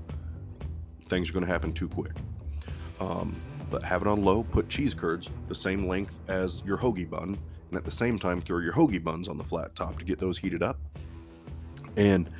things 1.08 1.28
are 1.30 1.32
going 1.32 1.44
to 1.44 1.50
happen 1.50 1.72
too 1.72 1.88
quick. 1.88 2.12
Um, 3.00 3.34
but 3.70 3.82
have 3.82 4.02
it 4.02 4.08
on 4.08 4.24
low. 4.24 4.42
Put 4.44 4.68
cheese 4.68 4.94
curds 4.94 5.28
the 5.46 5.54
same 5.54 5.86
length 5.86 6.18
as 6.28 6.62
your 6.64 6.78
hoagie 6.78 7.08
bun 7.08 7.38
and 7.68 7.78
at 7.78 7.84
the 7.84 7.90
same 7.90 8.18
time 8.18 8.40
throw 8.40 8.58
your 8.58 8.72
hoagie 8.72 9.02
buns 9.02 9.28
on 9.28 9.36
the 9.36 9.44
flat 9.44 9.74
top 9.74 9.98
to 9.98 10.04
get 10.04 10.18
those 10.18 10.38
heated 10.38 10.62
up. 10.62 10.78
And 11.96 12.30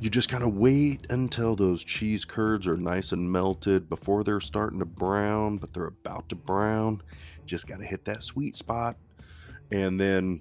you 0.00 0.08
just 0.08 0.28
kind 0.28 0.44
of 0.44 0.54
wait 0.54 1.06
until 1.10 1.56
those 1.56 1.82
cheese 1.82 2.24
curds 2.24 2.66
are 2.66 2.76
nice 2.76 3.12
and 3.12 3.30
melted 3.30 3.88
before 3.88 4.22
they're 4.22 4.40
starting 4.40 4.78
to 4.78 4.84
brown, 4.84 5.58
but 5.58 5.72
they're 5.72 5.86
about 5.86 6.28
to 6.28 6.36
brown. 6.36 7.02
Just 7.46 7.66
got 7.66 7.80
to 7.80 7.84
hit 7.84 8.04
that 8.04 8.22
sweet 8.22 8.54
spot. 8.54 8.96
And 9.72 9.98
then 9.98 10.40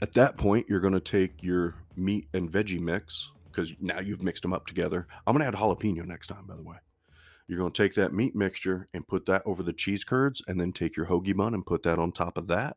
at 0.00 0.12
that 0.14 0.36
point, 0.36 0.66
you're 0.68 0.80
going 0.80 0.94
to 0.94 1.00
take 1.00 1.42
your 1.42 1.74
meat 1.96 2.28
and 2.32 2.50
veggie 2.50 2.80
mix 2.80 3.30
because 3.50 3.74
now 3.80 4.00
you've 4.00 4.22
mixed 4.22 4.42
them 4.42 4.52
up 4.52 4.66
together. 4.66 5.06
I'm 5.26 5.36
going 5.36 5.40
to 5.40 5.56
add 5.56 5.60
jalapeno 5.60 6.04
next 6.04 6.28
time, 6.28 6.46
by 6.46 6.56
the 6.56 6.62
way. 6.62 6.76
You're 7.48 7.58
going 7.58 7.72
to 7.72 7.82
take 7.82 7.94
that 7.94 8.12
meat 8.12 8.34
mixture 8.34 8.86
and 8.92 9.06
put 9.06 9.26
that 9.26 9.42
over 9.46 9.62
the 9.62 9.72
cheese 9.72 10.04
curds, 10.04 10.42
and 10.48 10.60
then 10.60 10.72
take 10.72 10.96
your 10.96 11.06
hoagie 11.06 11.36
bun 11.36 11.54
and 11.54 11.64
put 11.64 11.82
that 11.84 11.98
on 11.98 12.12
top 12.12 12.36
of 12.36 12.48
that. 12.48 12.76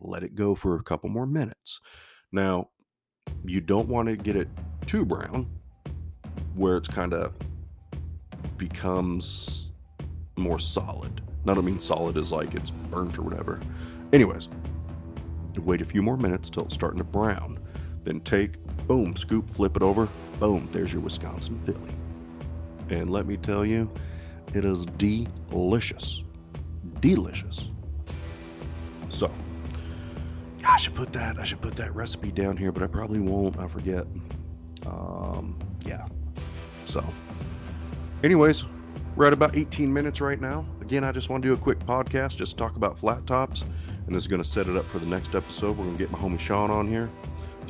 Let 0.00 0.22
it 0.22 0.34
go 0.34 0.54
for 0.54 0.76
a 0.76 0.82
couple 0.82 1.10
more 1.10 1.26
minutes. 1.26 1.80
Now, 2.32 2.68
you 3.44 3.60
don't 3.60 3.88
want 3.88 4.08
to 4.08 4.16
get 4.16 4.36
it 4.36 4.48
too 4.86 5.04
brown 5.04 5.46
where 6.54 6.76
it's 6.76 6.88
kind 6.88 7.14
of 7.14 7.32
becomes 8.56 9.72
more 10.36 10.58
solid. 10.58 11.20
Not 11.44 11.58
I 11.58 11.60
mean 11.60 11.80
solid 11.80 12.16
is 12.16 12.32
like 12.32 12.54
it's 12.54 12.70
burnt 12.70 13.18
or 13.18 13.22
whatever. 13.22 13.60
Anyways, 14.12 14.48
wait 15.58 15.82
a 15.82 15.84
few 15.84 16.02
more 16.02 16.16
minutes 16.16 16.48
till 16.50 16.64
it's 16.64 16.74
starting 16.74 16.98
to 16.98 17.04
brown. 17.04 17.58
Then 18.04 18.20
take, 18.20 18.62
boom, 18.86 19.16
scoop, 19.16 19.50
flip 19.50 19.76
it 19.76 19.82
over, 19.82 20.08
boom, 20.38 20.68
there's 20.72 20.92
your 20.92 21.02
Wisconsin 21.02 21.60
Philly. 21.64 21.99
And 22.90 23.10
let 23.10 23.26
me 23.26 23.36
tell 23.36 23.64
you, 23.64 23.90
it 24.54 24.64
is 24.64 24.84
delicious. 24.84 26.24
Delicious. 27.00 27.70
So, 29.08 29.30
I 30.66 30.76
should 30.76 30.94
put 30.94 31.12
that. 31.12 31.38
I 31.38 31.44
should 31.44 31.60
put 31.60 31.76
that 31.76 31.94
recipe 31.94 32.30
down 32.30 32.56
here, 32.56 32.72
but 32.72 32.82
I 32.82 32.86
probably 32.86 33.20
won't. 33.20 33.58
I 33.58 33.68
forget. 33.68 34.06
Um, 34.86 35.58
yeah. 35.86 36.06
So, 36.84 37.04
anyways, 38.22 38.64
we're 39.16 39.26
at 39.26 39.32
about 39.32 39.56
18 39.56 39.92
minutes 39.92 40.20
right 40.20 40.40
now. 40.40 40.66
Again, 40.80 41.04
I 41.04 41.12
just 41.12 41.28
want 41.28 41.42
to 41.42 41.48
do 41.48 41.54
a 41.54 41.56
quick 41.56 41.78
podcast, 41.80 42.36
just 42.36 42.56
talk 42.56 42.76
about 42.76 42.98
flat 42.98 43.26
tops, 43.26 43.62
and 44.06 44.14
this 44.14 44.24
is 44.24 44.28
going 44.28 44.42
to 44.42 44.48
set 44.48 44.68
it 44.68 44.76
up 44.76 44.86
for 44.86 44.98
the 44.98 45.06
next 45.06 45.34
episode. 45.34 45.76
We're 45.76 45.84
going 45.84 45.96
to 45.96 46.02
get 46.02 46.10
my 46.10 46.18
homie 46.18 46.38
Sean 46.38 46.70
on 46.70 46.88
here, 46.88 47.10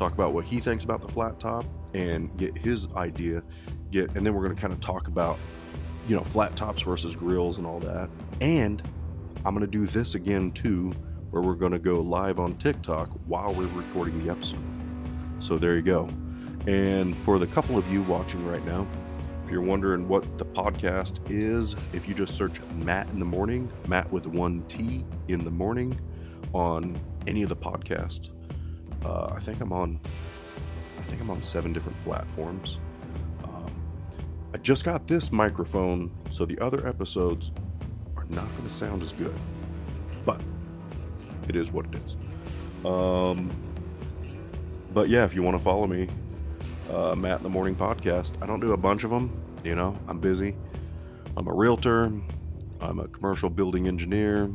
talk 0.00 0.14
about 0.14 0.32
what 0.32 0.46
he 0.46 0.58
thinks 0.60 0.82
about 0.82 1.02
the 1.02 1.08
flat 1.08 1.38
top, 1.38 1.64
and 1.92 2.34
get 2.38 2.56
his 2.56 2.90
idea 2.94 3.42
get, 3.90 4.10
and 4.16 4.24
then 4.24 4.32
we're 4.32 4.42
going 4.42 4.54
to 4.54 4.60
kind 4.60 4.72
of 4.72 4.80
talk 4.80 5.08
about, 5.08 5.38
you 6.08 6.16
know, 6.16 6.24
flat 6.24 6.56
tops 6.56 6.82
versus 6.82 7.14
grills 7.14 7.58
and 7.58 7.66
all 7.66 7.78
that. 7.80 8.08
And 8.40 8.82
I'm 9.44 9.54
going 9.54 9.66
to 9.66 9.70
do 9.70 9.86
this 9.86 10.14
again 10.14 10.52
too, 10.52 10.92
where 11.30 11.42
we're 11.42 11.54
going 11.54 11.72
to 11.72 11.78
go 11.78 12.00
live 12.00 12.38
on 12.38 12.56
TikTok 12.56 13.10
while 13.26 13.52
we're 13.52 13.66
recording 13.66 14.24
the 14.24 14.32
episode. 14.32 14.58
So 15.38 15.58
there 15.58 15.76
you 15.76 15.82
go. 15.82 16.08
And 16.66 17.16
for 17.18 17.38
the 17.38 17.46
couple 17.46 17.76
of 17.76 17.90
you 17.92 18.02
watching 18.02 18.46
right 18.46 18.64
now, 18.64 18.86
if 19.44 19.50
you're 19.50 19.60
wondering 19.60 20.08
what 20.08 20.38
the 20.38 20.44
podcast 20.44 21.18
is, 21.28 21.74
if 21.92 22.08
you 22.08 22.14
just 22.14 22.36
search 22.36 22.60
Matt 22.76 23.08
in 23.10 23.18
the 23.18 23.24
morning, 23.24 23.70
Matt 23.88 24.10
with 24.12 24.26
one 24.26 24.62
T 24.68 25.04
in 25.28 25.44
the 25.44 25.50
morning 25.50 25.98
on 26.52 26.98
any 27.26 27.42
of 27.42 27.48
the 27.48 27.56
podcasts, 27.56 28.30
uh, 29.04 29.32
I 29.34 29.40
think 29.40 29.60
I'm 29.60 29.72
on, 29.72 30.00
I 30.98 31.02
think 31.02 31.20
I'm 31.20 31.30
on 31.30 31.42
seven 31.42 31.72
different 31.72 32.00
platforms. 32.02 32.78
I 34.52 34.58
just 34.58 34.84
got 34.84 35.06
this 35.06 35.30
microphone, 35.30 36.10
so 36.28 36.44
the 36.44 36.58
other 36.58 36.86
episodes 36.86 37.52
are 38.16 38.24
not 38.28 38.50
going 38.56 38.64
to 38.64 38.70
sound 38.70 39.00
as 39.00 39.12
good. 39.12 39.34
But 40.24 40.40
it 41.48 41.54
is 41.54 41.70
what 41.70 41.86
it 41.86 41.94
is. 41.94 42.16
Um, 42.84 43.50
but 44.92 45.08
yeah, 45.08 45.24
if 45.24 45.34
you 45.34 45.42
want 45.44 45.56
to 45.56 45.62
follow 45.62 45.86
me, 45.86 46.08
uh, 46.90 47.14
Matt 47.14 47.38
in 47.38 47.42
the 47.44 47.48
Morning 47.48 47.76
Podcast. 47.76 48.32
I 48.42 48.46
don't 48.46 48.58
do 48.58 48.72
a 48.72 48.76
bunch 48.76 49.04
of 49.04 49.10
them. 49.10 49.40
You 49.62 49.76
know, 49.76 49.96
I'm 50.08 50.18
busy. 50.18 50.56
I'm 51.36 51.46
a 51.46 51.54
realtor. 51.54 52.12
I'm 52.80 52.98
a 52.98 53.06
commercial 53.06 53.50
building 53.50 53.86
engineer. 53.86 54.50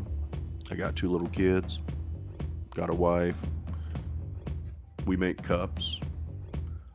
I 0.69 0.75
got 0.75 0.97
two 0.97 1.09
little 1.09 1.29
kids. 1.29 1.79
Got 2.73 2.89
a 2.89 2.93
wife. 2.93 3.37
We 5.05 5.15
make 5.15 5.41
cups. 5.41 5.99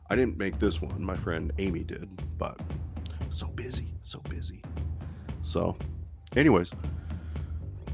I 0.09 0.15
didn't 0.15 0.37
make 0.37 0.59
this 0.59 0.81
one. 0.81 1.01
My 1.01 1.15
friend 1.15 1.53
Amy 1.57 1.83
did, 1.83 2.09
but 2.37 2.59
so 3.29 3.47
busy, 3.47 3.93
so 4.01 4.19
busy. 4.29 4.61
So, 5.41 5.77
anyways, 6.35 6.71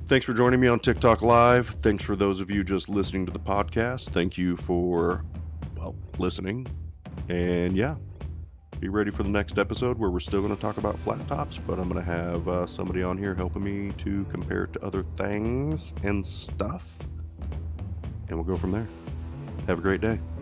thanks 0.06 0.26
for 0.26 0.34
joining 0.34 0.60
me 0.60 0.68
on 0.68 0.80
TikTok 0.80 1.22
Live. 1.22 1.70
Thanks 1.70 2.04
for 2.04 2.16
those 2.16 2.42
of 2.42 2.50
you 2.50 2.64
just 2.64 2.90
listening 2.90 3.26
to 3.28 3.32
the 3.32 3.40
podcast. 3.40 4.10
Thank 4.10 4.38
you 4.38 4.58
for, 4.58 5.24
well, 5.78 5.96
listening. 6.18 6.66
And 7.30 7.76
yeah, 7.76 7.96
be 8.80 8.90
ready 8.90 9.12
for 9.12 9.24
the 9.24 9.30
next 9.30 9.58
episode 9.58 9.98
where 9.98 10.10
we're 10.10 10.20
still 10.20 10.42
going 10.42 10.56
to 10.56 10.62
talk 10.62 10.78
about 10.78 10.98
flat 11.00 11.26
tops, 11.28 11.58
but 11.58 11.80
I'm 11.80 11.90
going 11.90 12.04
to 12.04 12.12
have 12.12 12.48
uh, 12.48 12.66
somebody 12.66 13.04
on 13.04 13.18
here 13.18 13.34
helping 13.34 13.64
me 13.64 13.92
to 14.00 14.24
compare 14.26 14.64
it 14.64 14.74
to 14.74 14.84
other 14.84 15.04
things 15.18 15.94
and 16.04 16.26
stuff. 16.26 16.84
And 18.28 18.38
we'll 18.38 18.44
go 18.44 18.56
from 18.56 18.72
there. 18.72 18.88
Have 19.66 19.80
a 19.80 19.82
great 19.82 20.02
day. 20.02 20.37